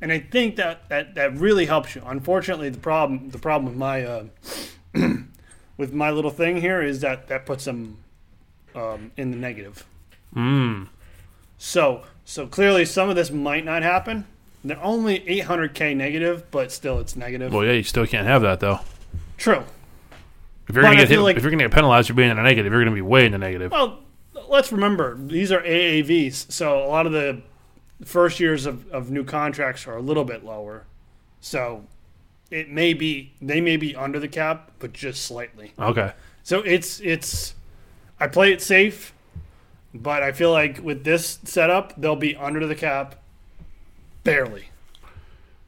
[0.00, 2.02] and I think that that, that really helps you.
[2.06, 4.24] Unfortunately, the problem the problem with my uh,
[5.76, 7.98] with my little thing here is that that puts them
[8.74, 9.84] um, in the negative.
[10.34, 10.88] Mm.
[11.58, 14.26] So so clearly, some of this might not happen.
[14.64, 17.52] They're only 800k negative, but still, it's negative.
[17.52, 18.80] Well, yeah, you still can't have that though.
[19.36, 19.64] True.
[20.68, 22.30] If you're But gonna I get hit, like- if you're gonna get penalized for being
[22.30, 23.72] in the negative, you're gonna be way in the negative.
[23.72, 24.00] Well,
[24.48, 27.40] let's remember these are AAVs, so a lot of the
[28.04, 30.84] first years of, of new contracts are a little bit lower.
[31.40, 31.84] So
[32.50, 35.72] it may be they may be under the cap, but just slightly.
[35.78, 36.12] Okay.
[36.42, 37.54] So it's it's
[38.20, 39.12] I play it safe,
[39.94, 43.14] but I feel like with this setup they'll be under the cap
[44.24, 44.68] barely.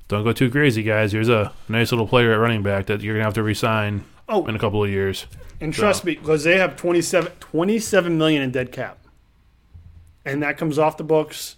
[0.08, 1.12] don't go too crazy, guys.
[1.12, 4.46] Here's a nice little player at running back that you're gonna have to resign Oh,
[4.46, 5.26] in a couple of years.
[5.60, 8.98] and trust me, because they have 27, 27 million in dead cap,
[10.24, 11.56] and that comes off the books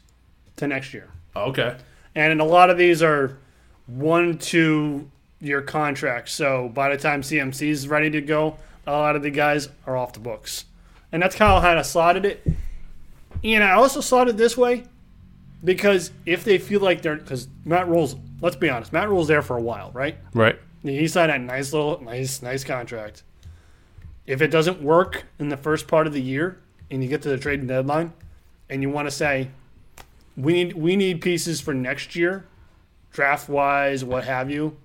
[0.57, 1.09] to next year.
[1.37, 1.77] Oh, okay.
[2.15, 3.37] And a lot of these are
[3.87, 5.11] one, two
[5.41, 6.33] year contracts.
[6.33, 8.57] So by the time CMC is ready to go,
[8.87, 10.65] a lot of the guys are off the books.
[11.11, 12.47] And that's kind of how I slotted it.
[13.45, 14.85] And I also slotted this way
[15.65, 19.43] because if they feel like they're, because Matt Rhule's, let's be honest, Matt Rhule's there
[19.43, 20.17] for a while, right?
[20.33, 20.59] Right.
[20.83, 23.23] He signed a nice little, nice, nice contract.
[24.27, 26.59] If it doesn't work in the first part of the year
[26.91, 28.13] and you get to the trading deadline
[28.69, 29.51] and you want to say,
[30.37, 32.47] we need we need pieces for next year,
[33.13, 34.77] draft wise, what have you,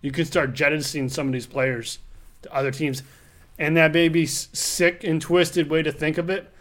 [0.00, 1.98] you can start jettisoning some of these players
[2.42, 3.02] to other teams.
[3.58, 6.52] And that may be sick and twisted way to think of it,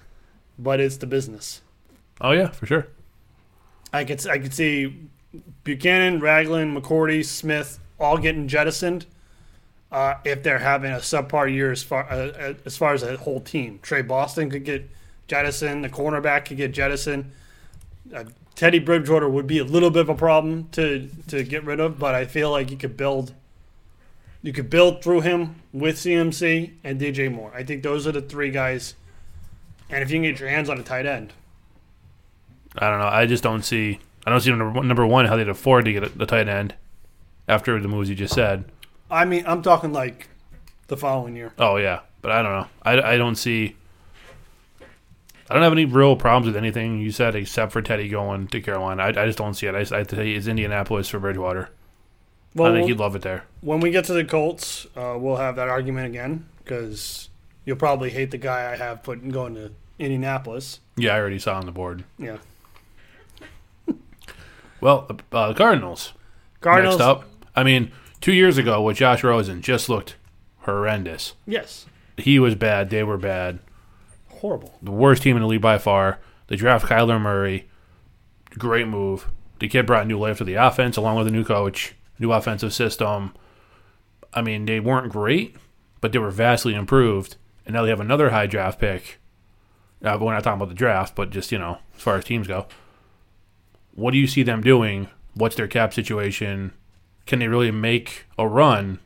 [0.58, 1.62] but it's the business.
[2.22, 2.88] Oh yeah, for sure.
[3.92, 5.08] I could I could see
[5.64, 9.06] Bucannon, Ragland, McCourty, Smith all getting jettisoned
[9.92, 13.40] uh, if they're having a subpar year as far uh, as far as a whole
[13.40, 13.80] team.
[13.82, 14.90] Tre Boston could get
[15.28, 15.84] jettisoned.
[15.84, 17.32] The cornerback could get jettisoned.
[18.14, 18.26] Uh,
[18.56, 22.00] Teddy Bridgewater would be a little bit of a problem to to get rid of,
[22.00, 23.34] but I feel like you could build.
[24.42, 27.52] You could build through him with CMC and DJ Moore.
[27.56, 28.94] I think those are the three guys.
[29.90, 31.34] And if you can get your hands on a tight end,
[32.78, 33.08] I don't know.
[33.08, 34.00] I just don't see.
[34.26, 36.48] I don't see number one, number one how they'd afford to get a, the tight
[36.48, 36.76] end
[37.48, 38.66] after the moves you just said.
[39.10, 40.30] I mean, I'm talking like
[40.88, 41.54] the following year.
[41.60, 42.68] Oh yeah, but I don't know.
[42.84, 43.76] I, I don't see.
[45.48, 48.62] I don't have any real problems with anything you said except for Teddy going to
[48.62, 49.04] Carolina.
[49.04, 49.76] I, I just don't see it.
[49.76, 51.70] I, I have to tell you, it's Indianapolis for Bridgewater.
[52.56, 53.44] Well, I think he'd love it there.
[53.62, 57.30] when we get to the Colts, uh, we'll have that argument again because
[57.66, 60.80] you'll probably hate the guy I have putting going to Indianapolis.
[60.96, 62.06] Yeah, I already saw on the board.
[62.18, 62.38] Yeah,
[64.82, 66.14] Well, the uh, Cardinals.
[66.62, 66.98] Cardinals.
[66.98, 67.24] Next up,
[67.56, 67.92] I mean,
[68.22, 70.16] two years ago with Josh Rosen just looked
[70.60, 71.34] horrendous.
[71.46, 71.86] Yes,
[72.18, 72.90] He was bad.
[72.90, 73.60] They were bad.
[74.30, 74.78] horrible.
[74.82, 76.20] The worst team in the league by far.
[76.48, 77.68] They draft Kyler Murray.
[78.58, 79.28] Great move.
[79.60, 82.74] The kid brought new life to the offense along with a new coach, new offensive
[82.74, 83.34] system.
[84.34, 85.56] I mean, they weren't great,
[86.02, 87.38] but they were vastly improved.
[87.66, 89.20] And now they have another high draft pick.
[90.04, 92.26] Uh, but we're not talking about the draft, but just, you know, as far as
[92.26, 92.68] teams go.
[93.94, 95.08] What do you see them doing?
[95.34, 96.74] What's their cap situation?
[97.26, 99.00] Can they really make a run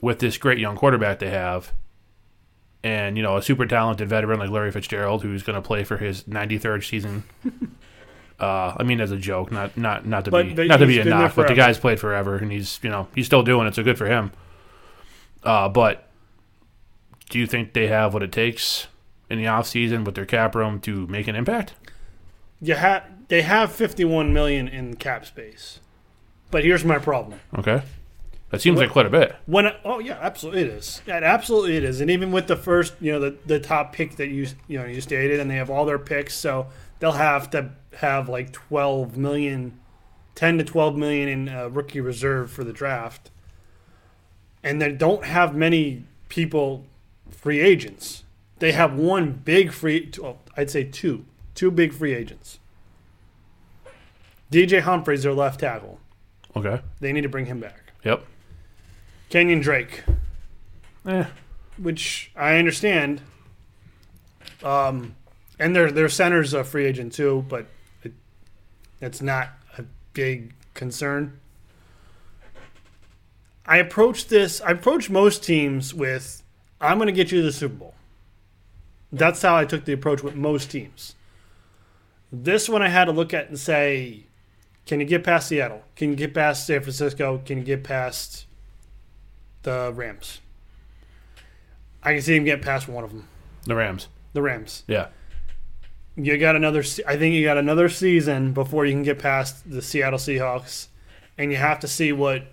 [0.00, 1.72] with this great young quarterback they have?
[2.84, 5.96] and you know a super talented veteran like Larry Fitzgerald, who's going to play for
[5.96, 7.24] his 93rd season.
[8.40, 11.00] uh, I mean, as a joke, not not not to But- be not to be
[11.00, 13.74] a knock, but the guy's played forever, and he's you know he's still doing it,
[13.74, 14.30] so good for him.
[15.42, 16.08] Uh, but
[17.30, 18.86] do you think they have what it takes
[19.28, 21.74] in the offseason with their cap room to make an impact?
[22.60, 25.80] You ha- they have 51 million in cap space,
[26.50, 27.38] but here's my problem.
[27.58, 27.82] Okay,
[28.50, 29.34] that seems like quite a bit.
[29.46, 31.02] When I- oh yeah, absolutely it is.
[31.06, 32.00] Yeah, absolutely it is.
[32.00, 34.84] And even with the first, you know, the, the top pick that you you know
[34.86, 36.66] you stated, and they have all their picks, so
[36.98, 39.78] they'll have to have like 12 million,
[40.34, 43.30] 10 to 12 million in uh, rookie reserve for the draft,
[44.62, 46.84] and they don't have many people
[47.30, 48.24] free agents.
[48.58, 51.24] They have one big free, well, I'd say two,
[51.54, 52.58] two big free agents.
[54.50, 55.97] DJ Humphries, their left tackle.
[56.56, 56.80] Okay.
[57.00, 57.92] They need to bring him back.
[58.04, 58.24] Yep.
[59.30, 60.04] Kenyon Drake.
[61.06, 61.24] Eh.
[61.78, 63.22] which I understand.
[64.62, 65.14] Um,
[65.58, 67.66] and their their center's a free agent too, but
[68.02, 68.12] it,
[69.00, 71.38] it's not a big concern.
[73.64, 74.60] I approach this.
[74.60, 76.42] I approach most teams with,
[76.80, 77.94] "I'm going to get you to the Super Bowl."
[79.12, 81.14] That's how I took the approach with most teams.
[82.30, 84.26] This one I had to look at and say,
[84.88, 85.84] "Can you get past Seattle?
[85.94, 87.40] Can you get past San Francisco?
[87.44, 88.46] Can you get past
[89.62, 90.40] the Rams?"
[92.02, 93.28] I can see him get past one of them.
[93.64, 94.08] The Rams.
[94.32, 94.84] The Rams.
[94.86, 95.08] Yeah.
[96.16, 96.82] You got another.
[97.06, 100.88] I think you got another season before you can get past the Seattle Seahawks,
[101.36, 102.44] and you have to see what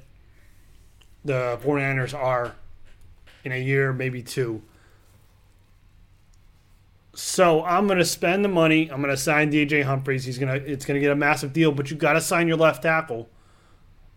[1.24, 2.56] the 49ers are
[3.44, 4.62] in a year, maybe two.
[7.16, 8.90] So I'm going to spend the money.
[8.92, 10.26] I'm going to sign DJ Humphries.
[10.26, 10.72] He's going to.
[10.72, 13.30] It's going to get a massive deal, but you got to sign your left tackle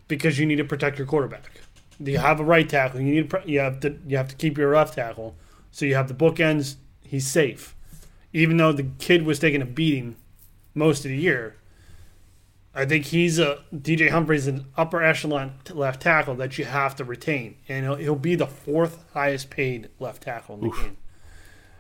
[0.09, 1.61] because you need to protect your quarterback.
[2.01, 3.01] You have a right tackle?
[3.01, 3.31] You need.
[3.31, 3.97] to—you have to.
[4.07, 5.37] You have to keep your left tackle.
[5.71, 6.77] So you have the bookends.
[7.03, 7.75] He's safe
[8.33, 10.17] even though the kid was taking a beating
[10.75, 11.57] most of the year.
[12.75, 17.05] I think he's a DJ Humphries an upper echelon left tackle that you have to
[17.05, 20.97] retain, and he'll, he'll be the fourth highest paid left tackle in the game.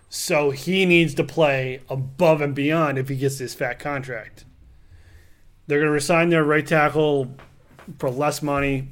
[0.08, 4.44] So he needs to play above and beyond if he gets this fat contract.
[5.66, 7.34] They're going to resign their right tackle
[7.98, 8.88] for less money,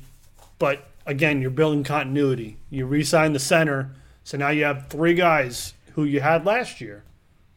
[0.58, 2.58] but again, you're building continuity.
[2.70, 3.92] You re-sign the center,
[4.24, 7.04] so now you have three guys who you had last year,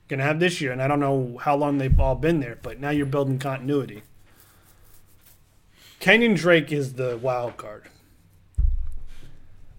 [0.07, 2.80] gonna have this year, and I don't know how long they've all been there, but
[2.80, 4.03] now you're building continuity.
[5.99, 7.84] Kenyon Drake is the wild card.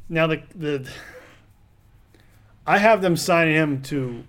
[0.08, 0.90] Now the the
[2.70, 4.22] I have them signing him to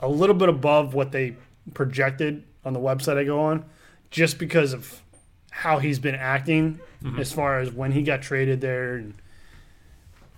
[0.00, 1.36] a little bit above what they
[1.74, 3.66] projected on the website I go on,
[4.10, 5.02] just because of
[5.50, 7.20] how he's been acting mm-hmm.
[7.20, 9.12] as far as when he got traded there and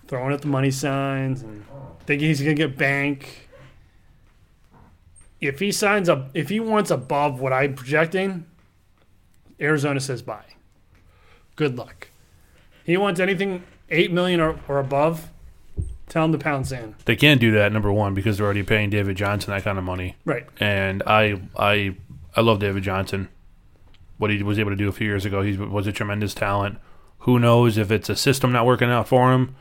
[0.05, 1.63] throwing up the money signs and
[2.05, 3.47] thinking he's gonna get bank.
[5.39, 8.45] If he signs up, if he wants above what I'm projecting,
[9.61, 10.55] Arizona says bye.
[11.55, 12.09] Good luck.
[12.83, 15.29] He wants anything eight million or, or above.
[16.13, 16.93] Tell him to pound sand.
[17.05, 19.83] They can't do that number one because they're already paying David Johnson that kind of
[19.83, 20.15] money.
[20.25, 20.45] Right.
[20.59, 21.95] And I I
[22.35, 23.29] I love David Johnson.
[24.19, 26.77] What he was able to do a few years ago, he was a tremendous talent.
[27.21, 29.55] Who knows if it's a system not working out for him,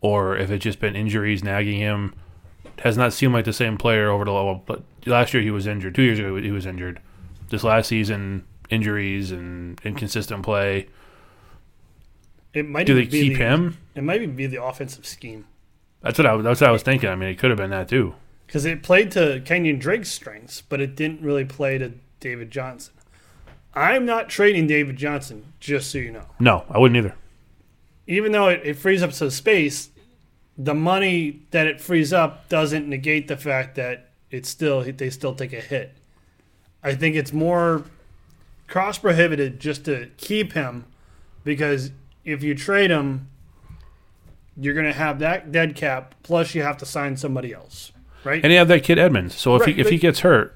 [0.00, 2.14] or if it's just been injuries nagging him.
[2.78, 4.62] Has not seemed like the same player over the level.
[4.64, 5.94] But last year he was injured.
[5.94, 7.00] Two years ago he was injured.
[7.50, 10.88] This last season, injuries and inconsistent play.
[12.54, 13.76] It might Do they be keep the, him?
[13.94, 15.44] It might even be the offensive scheme
[16.02, 17.08] That's what I was- that's what I was thinking.
[17.08, 18.14] I mean, it could have been that too.
[18.46, 22.92] because it played to Kenyon Drake's strengths, but it didn't really play to David Johnson.
[23.74, 26.26] I'm not trading David Johnson, just so you know.
[26.38, 27.14] No, I wouldn't either.
[28.06, 29.88] Even though it, it frees up some space,
[30.58, 35.34] the money that it frees up doesn't negate the fact that it's still they still
[35.34, 35.96] take a hit.
[36.84, 37.84] I think it's more
[38.66, 40.84] cost prohibited just to keep him
[41.42, 41.90] because
[42.24, 43.28] if you trade him,
[44.56, 47.92] you're going to have that dead cap plus you have to sign somebody else,
[48.24, 48.42] right?
[48.42, 49.34] And they have that kid Edmonds.
[49.34, 50.54] So if Right, he if he gets hurt,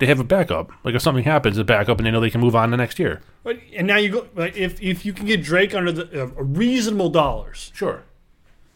[0.00, 0.70] they have a backup.
[0.84, 2.98] Like if something happens, a backup, and they know they can move on to next
[2.98, 3.20] year.
[3.42, 6.26] But- and now you go like, if if you can get Drake under the uh,
[6.36, 8.02] reasonable dollars, Sure.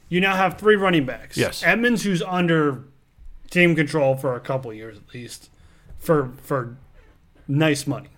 [0.08, 1.36] you now have three running backs.
[1.36, 1.62] Yes.
[1.62, 2.84] Edmonds, who's under
[3.50, 5.50] team control for a couple years at least,
[5.98, 6.76] for for
[7.46, 8.10] nice money,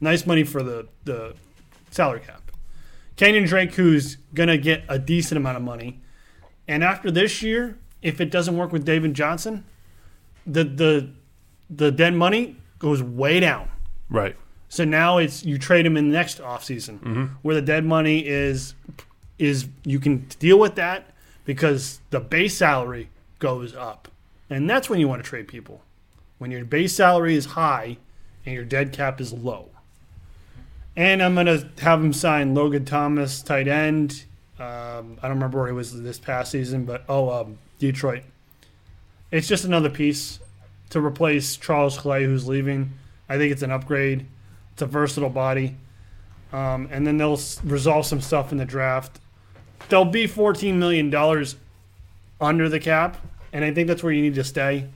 [0.00, 1.34] nice money for the the
[1.90, 2.47] salary cap.
[3.18, 6.00] Kenyon Drake, who's gonna get a decent amount of money,
[6.66, 9.64] and after this year, if it doesn't work with David Johnson,
[10.46, 11.10] the the
[11.68, 13.68] the dead money goes way down.
[14.08, 14.36] Right.
[14.68, 17.24] So now it's you trade him in the next offseason mm-hmm.
[17.42, 18.74] where the dead money is
[19.38, 21.10] is you can deal with that
[21.44, 24.08] because the base salary goes up.
[24.50, 25.82] And that's when you want to trade people.
[26.38, 27.98] When your base salary is high
[28.46, 29.70] and your dead cap is low.
[30.98, 34.24] And I'm gonna have him sign Logan Thomas, tight end.
[34.58, 38.24] Um, I don't remember where he was this past season, but oh, um, Detroit.
[39.30, 40.40] It's just another piece
[40.90, 42.94] to replace Charles Clay, who's leaving.
[43.28, 44.26] I think it's an upgrade.
[44.72, 45.76] It's a versatile body.
[46.52, 49.20] Um, and then they'll resolve some stuff in the draft.
[49.90, 51.14] They'll be $14 million
[52.40, 54.88] under the cap, and I think that's where you need to stay.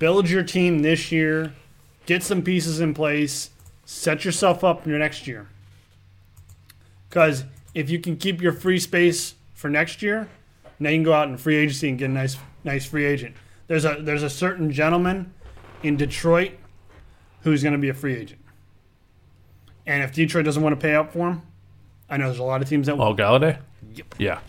[0.00, 1.54] Build your team this year,
[2.04, 3.50] get some pieces in place,
[3.84, 5.48] set yourself up for next year.
[7.08, 10.28] Because if you can keep your free space for next year,
[10.78, 13.36] now you can go out in free agency and get a nice, nice free agent.
[13.66, 15.32] There's a there's a certain gentleman
[15.82, 16.52] in Detroit
[17.42, 18.40] who's going to be a free agent.
[19.86, 21.42] And if Detroit doesn't want to pay up for him,
[22.08, 23.04] I know there's a lot of teams that will.
[23.04, 23.58] Oh, Golladay.
[23.94, 24.14] Yep.
[24.18, 24.40] Yeah.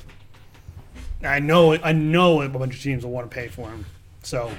[1.23, 3.85] I know I know a bunch of teams will want to pay for him.
[4.23, 4.51] So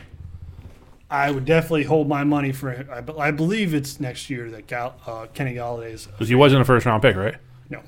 [1.11, 2.71] I would definitely hold my money for.
[2.91, 6.07] I, I believe it's next year that Gal, uh, Kenny Golladay is.
[6.07, 7.37] Because he wasn't a first round pick, right?
[7.71, 7.83] No.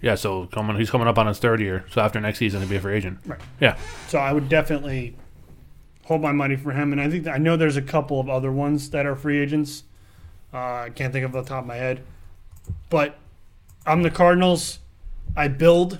[0.00, 0.14] Yeah.
[0.14, 1.84] So coming, he's coming up on his third year.
[1.90, 3.18] So after next season, he'll be a free agent.
[3.26, 3.40] Right.
[3.60, 3.76] Yeah.
[4.08, 5.16] So I would definitely
[6.04, 6.92] hold my money for him.
[6.92, 9.38] And I think that, I know there's a couple of other ones that are free
[9.38, 9.84] agents.
[10.52, 12.02] Uh, I can't think of the top of my head,
[12.88, 13.18] but
[13.86, 14.78] I'm the Cardinals.
[15.36, 15.98] I build,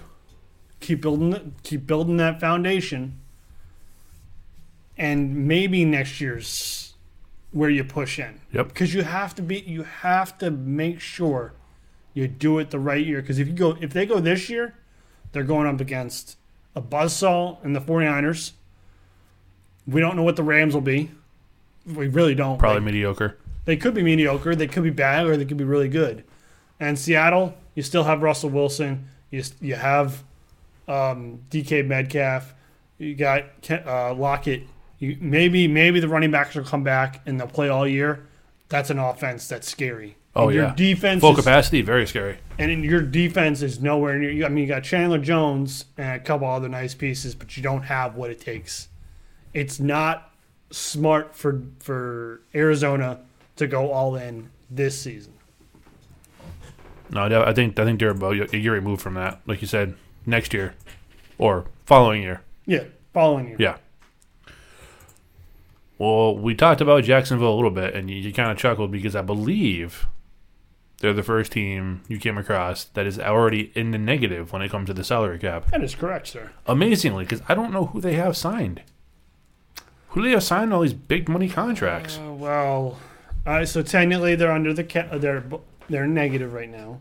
[0.79, 3.19] keep building, keep building that foundation,
[4.97, 6.95] and maybe next year's
[7.53, 8.41] where you push in.
[8.53, 8.69] Yep.
[8.69, 11.53] Because you have to be, you have to make sure
[12.13, 13.21] you do it the right year.
[13.21, 14.75] Because if you go, if they go this year,
[15.33, 16.37] they're going up against
[16.75, 18.53] a buzzsaw and the 49ers.
[19.87, 21.11] We don't know what the Rams will be.
[21.87, 22.59] We really don't.
[22.59, 23.37] Probably mediocre.
[23.67, 26.25] they could be mediocre, they could be bad, or they could be really good.
[26.81, 29.09] And Seattle, you still have Russell Wilson.
[29.31, 30.25] You you have
[30.89, 32.55] um, DK Metcalf.
[32.99, 34.65] You got uh, Lockett.
[35.05, 38.27] You, maybe maybe the running backs will come back and they'll play all year.
[38.69, 40.17] That's an offense that's scary.
[40.37, 40.75] Oh, And your yeah.
[40.75, 42.39] defense Full is- capacity, very scary.
[42.59, 44.45] and in your defense is nowhere near.
[44.45, 47.83] I mean, you got Chandler Jones and a couple other nice pieces, but you don't
[47.83, 48.89] have what it takes.
[49.53, 50.33] It's not
[50.71, 53.21] smart for for Arizona
[53.57, 55.35] to go all in this season.
[57.11, 59.41] No, I think I think they're about a year removed from that.
[59.47, 59.95] Like you said,
[60.27, 60.75] next year
[61.39, 62.41] or following year.
[62.67, 63.57] Yeah, following year.
[63.61, 63.77] Yeah.
[65.99, 69.15] Well, we talked about Jacksonville a little bit, and you, you kind of chuckled because
[69.15, 70.07] I believe
[70.99, 74.71] they're the first team you came across that is already in the negative when it
[74.71, 75.71] comes to the salary cap.
[75.71, 76.51] That is correct, sir.
[76.67, 78.83] Amazingly, because I don't know who they have signed.
[80.09, 82.19] Who do they have signed all these big money contracts?
[82.19, 82.99] Uh, well,
[83.47, 85.45] uh, so technically they're under the ca- they're
[85.89, 87.01] they're negative right now.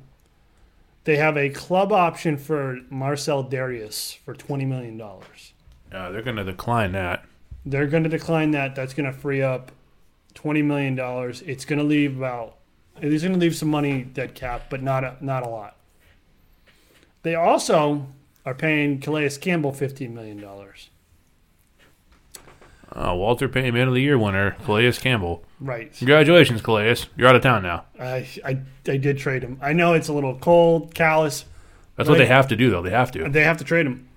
[1.05, 5.53] They have a club option for Marcell Dareus for twenty million dollars.
[5.91, 7.23] Uh, they're going to decline that.
[7.65, 8.75] They're going to decline that.
[8.75, 9.71] That's going to free up
[10.33, 11.41] twenty million dollars.
[11.43, 12.57] It's going to leave about.
[13.01, 15.77] It's going to leave some money dead cap, but not a, not a lot.
[17.23, 18.07] They also
[18.45, 20.89] are paying Calais Campbell fifteen million dollars.
[22.91, 25.43] Uh, Walter Payton Man of the Year winner, Calais Campbell.
[25.59, 25.91] Right.
[25.93, 26.97] Congratulations, Calais.
[27.15, 27.85] You're out of town now.
[27.99, 29.57] I, I I did trade him.
[29.61, 31.45] I know it's a little cold, callous.
[31.95, 32.83] That's what they have to do, though.
[32.83, 33.29] They have to.
[33.29, 34.07] They have to trade him.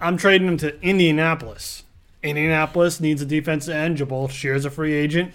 [0.00, 1.84] I'm trading him to Indianapolis.
[2.22, 3.98] Indianapolis needs a defensive end.
[3.98, 5.32] Jabaal Sheard's a free agent.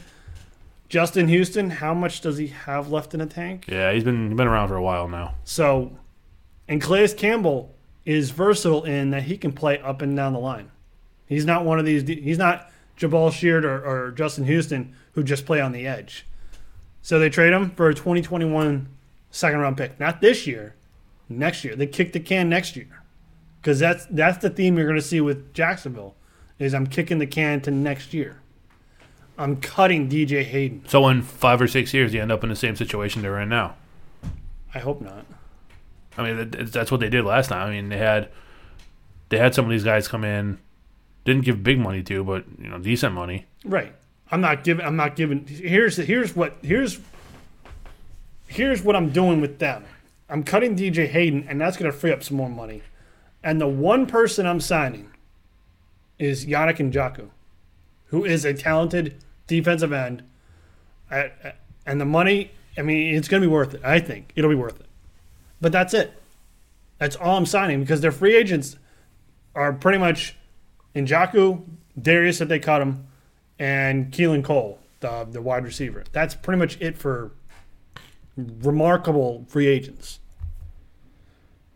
[0.89, 3.65] Justin Houston, how much does he have left in the tank?
[3.67, 5.35] Yeah, he's been been around for a while now.
[5.45, 5.97] So,
[6.67, 7.73] and Calais Campbell
[8.05, 10.69] is versatile in that he can play up and down the line.
[11.27, 12.05] He's not one of these.
[12.07, 16.25] He's not Jabaal Sheard or, or Justin Houston who just play on the edge.
[17.01, 18.87] So they trade him for a 2021
[19.29, 19.99] second round pick.
[19.99, 20.75] Not this year,
[21.29, 21.75] next year.
[21.75, 23.01] They kick the can next year.
[23.61, 26.15] Because that's that's the theme you're going to see with Jacksonville
[26.61, 28.41] is I'm kicking the can to next year.
[29.37, 30.83] I'm cutting DJ Hayden.
[30.87, 33.49] So in five or six years, you end up in the same situation they're in
[33.49, 33.75] now.
[34.73, 35.25] I hope not.
[36.17, 37.67] I mean, that's what they did last time.
[37.67, 38.29] I mean, they had
[39.29, 40.59] they had some of these guys come in
[41.23, 43.45] didn't give big money to, but you know, decent money.
[43.63, 43.93] Right.
[44.31, 44.85] I'm not giving.
[44.85, 45.45] I'm not giving.
[45.45, 46.99] Here's here's what here's
[48.47, 49.85] here's what I'm doing with them.
[50.29, 52.81] I'm cutting DJ Hayden, and that's going to free up some more money.
[53.43, 55.10] And the one person I'm signing
[56.21, 57.29] is Yannick Ngakoue,
[58.05, 59.15] who is a talented
[59.47, 60.23] defensive end.
[61.09, 63.81] And the money, I mean, it's going to be worth it.
[63.83, 64.85] I think it'll be worth it.
[65.59, 66.13] But that's it.
[66.99, 68.77] That's all I'm signing because their free agents
[69.55, 70.35] are pretty much
[70.95, 71.63] Ngakoue,
[71.99, 73.07] Dareus if they cut him,
[73.59, 76.03] and Keelan Cole, the the wide receiver.
[76.11, 77.31] That's pretty much it for
[78.37, 80.19] remarkable free agents.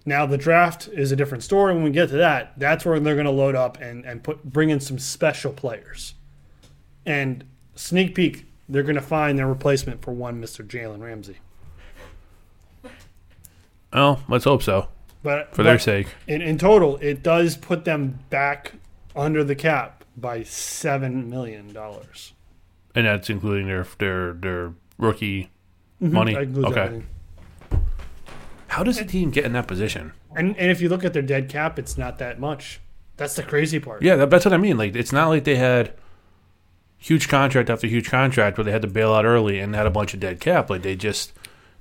[0.05, 1.73] Now the draft is a different story.
[1.73, 4.43] When we get to that, that's where they're going to load up and and put
[4.43, 6.13] bring in some special players.
[7.05, 7.43] And
[7.75, 10.65] sneak peek, they're going to find their replacement for one Mr.
[10.65, 11.37] Jalen Ramsey.
[13.93, 14.89] Oh, let's hope so.
[15.23, 18.73] But for but their sake, in, in total, it does put them back
[19.15, 22.33] under the cap by seven million dollars.
[22.93, 25.49] And that's including their their their rookie
[26.01, 26.13] mm-hmm.
[26.13, 26.35] money.
[26.35, 26.79] Okay.
[26.79, 27.07] Everything.
[28.75, 30.13] How does a team get in that position?
[30.35, 32.79] And and if you look at their dead cap, it's not that much.
[33.17, 34.01] That's the crazy part.
[34.01, 34.77] Yeah, that, that's what I mean.
[34.77, 35.93] Like it's not like they had
[36.97, 39.91] huge contract after huge contract where they had to bail out early and had a
[39.91, 40.69] bunch of dead cap.
[40.69, 41.33] Like they just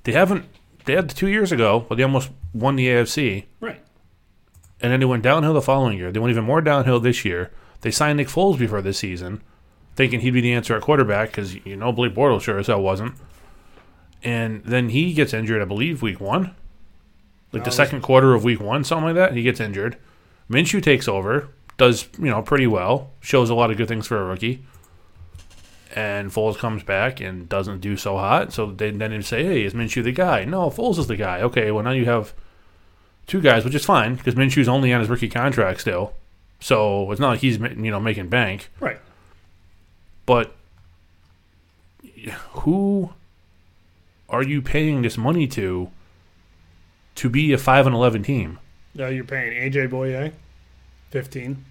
[0.03, 0.45] they haven't
[0.85, 3.45] they had two years ago, but they almost won the AFC.
[3.59, 3.81] Right
[4.81, 6.11] and then they went downhill the following year.
[6.11, 7.51] They went even more downhill this year.
[7.81, 9.41] They signed Nick Foles before this season,
[9.95, 12.81] thinking he'd be the answer at quarterback because you know Blake Bortles sure as hell
[12.81, 13.15] wasn't.
[14.23, 16.55] And then he gets injured, I believe, week one,
[17.55, 19.33] like the second quarter of week one, something like that.
[19.33, 19.97] He gets injured.
[20.49, 24.21] Minshew takes over, does you know pretty well, shows a lot of good things for
[24.21, 24.63] a rookie.
[25.95, 28.51] And Foles comes back and doesn't do so hot.
[28.51, 31.41] So they then say, "Hey, is Minshew the guy?" No, Foles is the guy.
[31.41, 32.33] Okay, well now you have
[33.27, 36.13] two guys, which is fine because Minshew's only on his rookie contract still,
[36.59, 38.69] so it's not like he's you know making bank.
[38.79, 38.99] Right.
[40.25, 40.53] But
[42.49, 43.11] who
[44.29, 45.89] are you paying this money to
[47.15, 48.59] to be a five and eleven team?
[48.93, 50.31] No, you're paying AJ Bouye,
[51.09, 51.65] fifteen.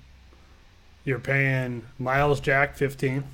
[1.05, 3.25] You're paying Myles Jack, fifteen.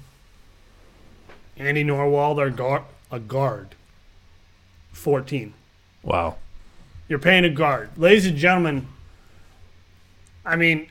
[1.57, 3.75] Andy Norwell, a guard, a guard,
[4.93, 5.55] fourteen.
[6.03, 6.37] Wow.
[7.09, 7.91] You're paying a guard.
[7.97, 8.87] Ladies and gentlemen,
[10.45, 10.89] I mean,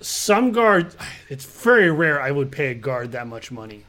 [0.00, 0.96] some guards,
[1.28, 3.84] it's very rare I would pay a guard that much money.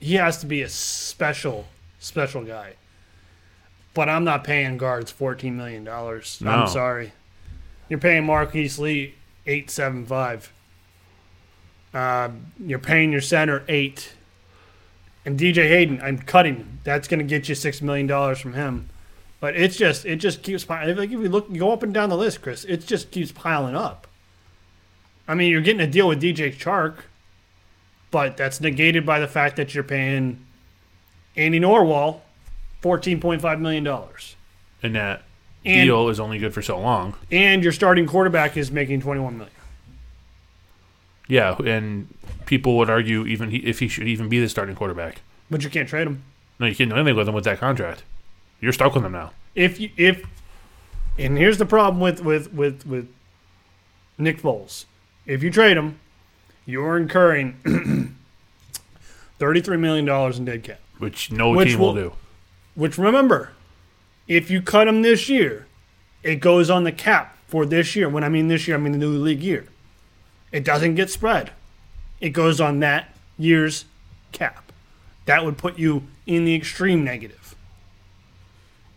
[0.00, 1.66] He has to be a special,
[1.98, 2.74] special guy.
[3.94, 6.40] But I'm not paying guards fourteen million dollars.
[6.40, 6.50] No.
[6.50, 7.12] I'm sorry.
[7.88, 9.14] You're paying Marquise Lee
[9.46, 10.52] eight seven five.
[11.92, 14.14] Uh, you're paying your center eight.
[15.24, 16.80] And DJ Hayden, I'm cutting him.
[16.82, 18.88] That's going to get you six million dollars from him.
[19.40, 20.96] But it's just it just keeps piling.
[20.96, 22.64] Like if you look, you go up and down the list, Chris.
[22.64, 24.06] It just keeps piling up.
[25.28, 26.94] I mean, you're getting a deal with DJ Chark,
[28.10, 30.44] but that's negated by the fact that you're paying
[31.36, 32.20] Andy Norwell
[32.82, 33.86] $14.5 million.
[34.82, 35.22] And that
[35.64, 37.14] and, deal is only good for so long.
[37.30, 39.48] And your starting quarterback is making $21 million.
[41.28, 42.12] Yeah, and
[42.46, 45.22] people would argue even he, if he should even be the starting quarterback.
[45.50, 46.24] But you can't trade him.
[46.58, 48.02] No, you can't do anything with him with that contract.
[48.60, 49.32] You're stuck with him now.
[49.54, 50.24] If you if
[51.18, 53.08] and here's the problem with with with with
[54.18, 54.84] Nick Foles.
[55.26, 55.98] If you trade him,
[56.66, 57.56] you're incurring
[59.38, 62.12] thirty three million dollars in dead cap, which no which team will, will do.
[62.74, 63.52] Which remember,
[64.28, 65.66] if you cut him this year,
[66.22, 68.08] it goes on the cap for this year.
[68.08, 69.66] When I mean this year, I mean the new league year.
[70.52, 71.50] It doesn't get spread.
[72.20, 73.84] It goes on that year's
[74.30, 74.72] cap.
[75.26, 77.54] That would put you in the extreme negative.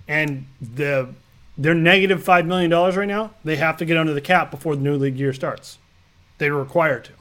[0.07, 1.09] And the
[1.57, 3.31] they're negative five million dollars right now.
[3.43, 5.77] They have to get under the cap before the new league year starts.
[6.37, 7.11] They're required to.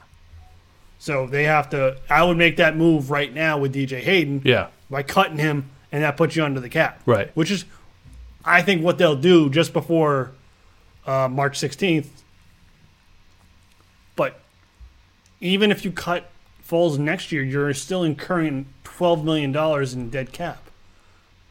[0.99, 1.97] So they have to.
[2.09, 6.03] I would make that move right now with DJ Hayden Yeah, by cutting him, and
[6.03, 7.01] that puts you under the cap.
[7.05, 7.31] Right.
[7.37, 7.63] Which is,
[8.43, 10.33] I think, what they'll do just before
[11.07, 12.07] uh, March 16th.
[14.17, 14.41] But
[15.39, 16.29] even if you cut
[16.67, 19.55] Foles next year, you're still incurring $12 million
[19.93, 20.69] in dead cap.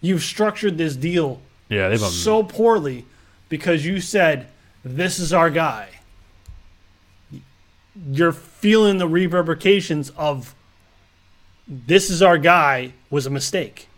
[0.03, 1.40] You've structured this deal
[1.70, 3.07] yeah, they've so poorly
[3.49, 4.49] because you said,
[4.84, 5.88] this is our guy.
[8.11, 10.55] You're feeling the reverberations of
[11.66, 13.88] this is our guy was a mistake.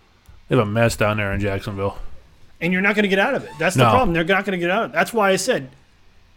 [0.49, 1.99] They have a mess down there in Jacksonville.
[2.61, 3.51] and you're not going to get out of it.
[3.59, 3.91] That's the No.
[3.91, 4.13] problem.
[4.15, 4.95] They're not going to get out of it.
[4.95, 5.69] That's why I said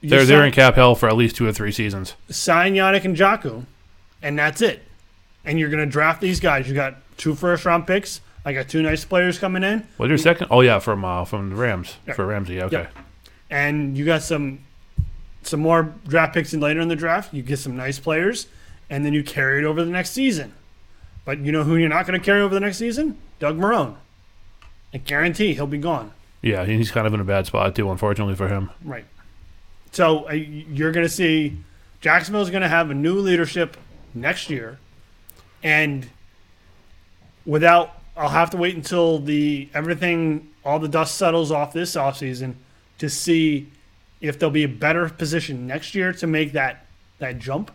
[0.02, 2.16] you They're they're in cap hell for at least two or three seasons.
[2.30, 3.66] sign Yannick Ngakoue,
[4.22, 4.84] and that's it.
[5.46, 6.68] And you're going to draft these guys.
[6.68, 8.22] You got two first round picks.
[8.46, 10.48] I got two nice players coming in, What's your second?
[10.50, 12.62] Oh yeah, from uh, from the Rams for Ramsey.
[12.62, 12.88] Okay,
[13.50, 14.60] and you got some
[15.44, 17.34] some more draft picks in later in the draft.
[17.34, 18.48] You get some nice players,
[18.90, 20.54] and then you carry it over the next season.
[21.26, 23.18] But you know who you're not going to carry over the next season?
[23.40, 23.96] Doug Marrone.
[24.94, 26.12] I guarantee he'll be gone.
[26.42, 28.70] yeah, he's kind of in a bad spot too, unfortunately for him.
[28.84, 29.06] Right.
[29.92, 31.58] So uh, you're going to see
[32.02, 33.78] Jacksonville's going to have a new leadership
[34.14, 34.80] next year,
[35.64, 36.08] and
[37.46, 42.56] without, I'll have to wait until the everything, all the dust settles off this offseason
[43.00, 43.70] to see
[44.22, 46.86] if there'll be a better position next year to make that
[47.20, 47.72] that jump.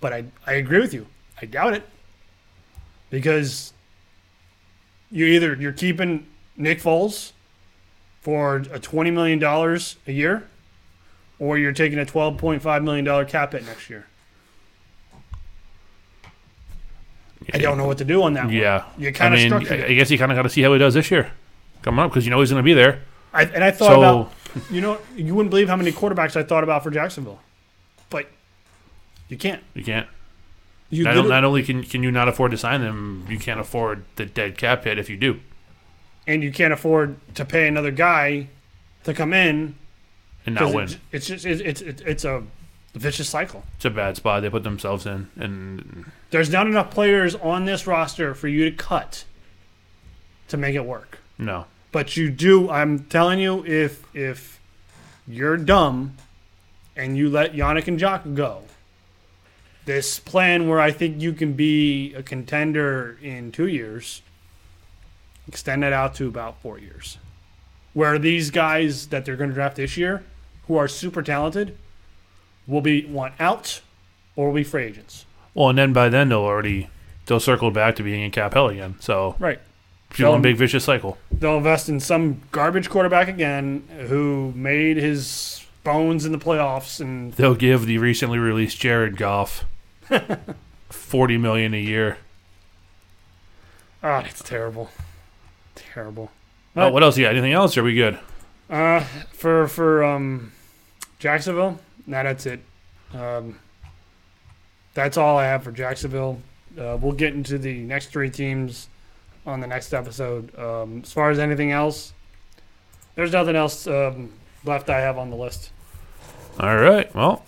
[0.00, 1.06] But I I agree with you.
[1.40, 1.88] I doubt it
[3.08, 3.72] because
[5.10, 7.32] you either you're keeping Nick Foles
[8.20, 10.46] for a twenty million dollars a year,
[11.38, 14.06] or you're taking a twelve point five million dollar cap hit next year.
[17.52, 18.54] I don't know what to do on that one.
[18.54, 19.90] Yeah, You I kinda I, it.
[19.90, 21.32] I guess you kind of got to see how he does this year,
[21.82, 23.02] coming up because you know he's going to be there.
[23.32, 24.32] I, and I thought So about
[24.70, 27.40] you know you wouldn't believe how many quarterbacks I thought about for Jacksonville,
[28.10, 28.26] but
[29.28, 29.62] you can't.
[29.74, 30.06] you can't.
[30.90, 34.04] You Not, not only can can you not afford to sign them, you can't afford
[34.16, 35.38] the dead cap hit if you do,
[36.26, 38.48] and you can't afford to pay another guy
[39.04, 39.76] to come in
[40.46, 40.84] and not win.
[40.88, 42.42] it- it's just it's, it's it's it's a
[42.94, 43.62] vicious cycle.
[43.76, 47.86] It's a bad spot they put themselves in, and There's not enough players on this
[47.86, 49.24] roster for you to cut
[50.48, 51.18] to make it work.
[51.38, 52.68] no, But you do.
[52.68, 54.58] I'm telling you, if if
[55.28, 56.16] you're dumb
[56.96, 58.62] and you let Yannick Ngakoue go,
[59.90, 64.22] this plan where I think you can be a contender in two years,
[65.48, 67.18] extend that out to about four years.
[67.92, 70.22] Where these guys that they're going to draft this year,
[70.68, 71.76] who are super talented,
[72.68, 73.80] will be want out
[74.36, 75.24] or will be free agents.
[75.54, 76.88] well, and then by then they'll already
[77.26, 78.94] they'll circle back to being in cap hell again.
[79.00, 79.58] So Right.
[80.14, 81.18] So- big vicious cycle.
[81.32, 87.32] they'll invest in some garbage quarterback again who made his bones in the playoffs and
[87.32, 89.64] They'll give the recently released Jared Goff
[90.88, 92.18] forty million a year.
[94.02, 94.90] ah it's terrible
[95.74, 96.30] terrible
[96.76, 97.18] Oh, what else?
[97.18, 97.76] Yeah, anything else?
[97.76, 98.18] Are we good?
[98.70, 99.00] uh
[99.32, 100.52] for for um
[101.18, 102.60] jacksonville nah, that's it
[103.12, 103.58] um
[104.94, 106.40] that's all i have for jacksonville
[106.78, 108.88] uh, we'll get into the next three teams
[109.44, 112.12] on the next episode um as far as anything else
[113.16, 114.30] there's nothing else um,
[114.64, 115.70] left i have on the list
[116.60, 117.12] All right.
[117.12, 117.44] Well,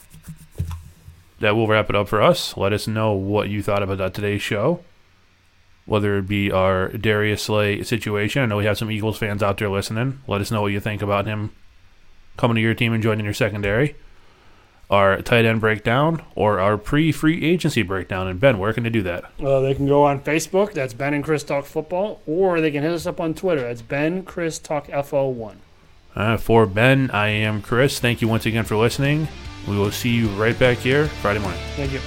[1.43, 2.56] that will wrap it up for us.
[2.56, 4.82] Let us know what you thought about that today's show.
[5.85, 8.43] Whether it be our Darius Slay situation.
[8.43, 10.20] I know we have some Eagles fans out there listening.
[10.28, 11.51] Let us know what you think about him
[12.36, 13.97] coming to your team and joining your secondary.
[14.89, 18.28] Our tight end breakdown or our pre free agency breakdown.
[18.28, 19.24] And Ben, where can they do that?
[19.43, 20.73] Uh, they can go on Facebook.
[20.74, 23.62] That's Ben and Chris Talk Football, or they can hit us up on Twitter.
[23.62, 25.56] That's Ben Chris Talk FO1.
[26.14, 27.98] Uh, for Ben, I am Chris.
[27.98, 29.27] Thank you once again for listening.
[29.68, 31.60] We will see you right back here Friday morning.
[31.76, 32.01] Thank you.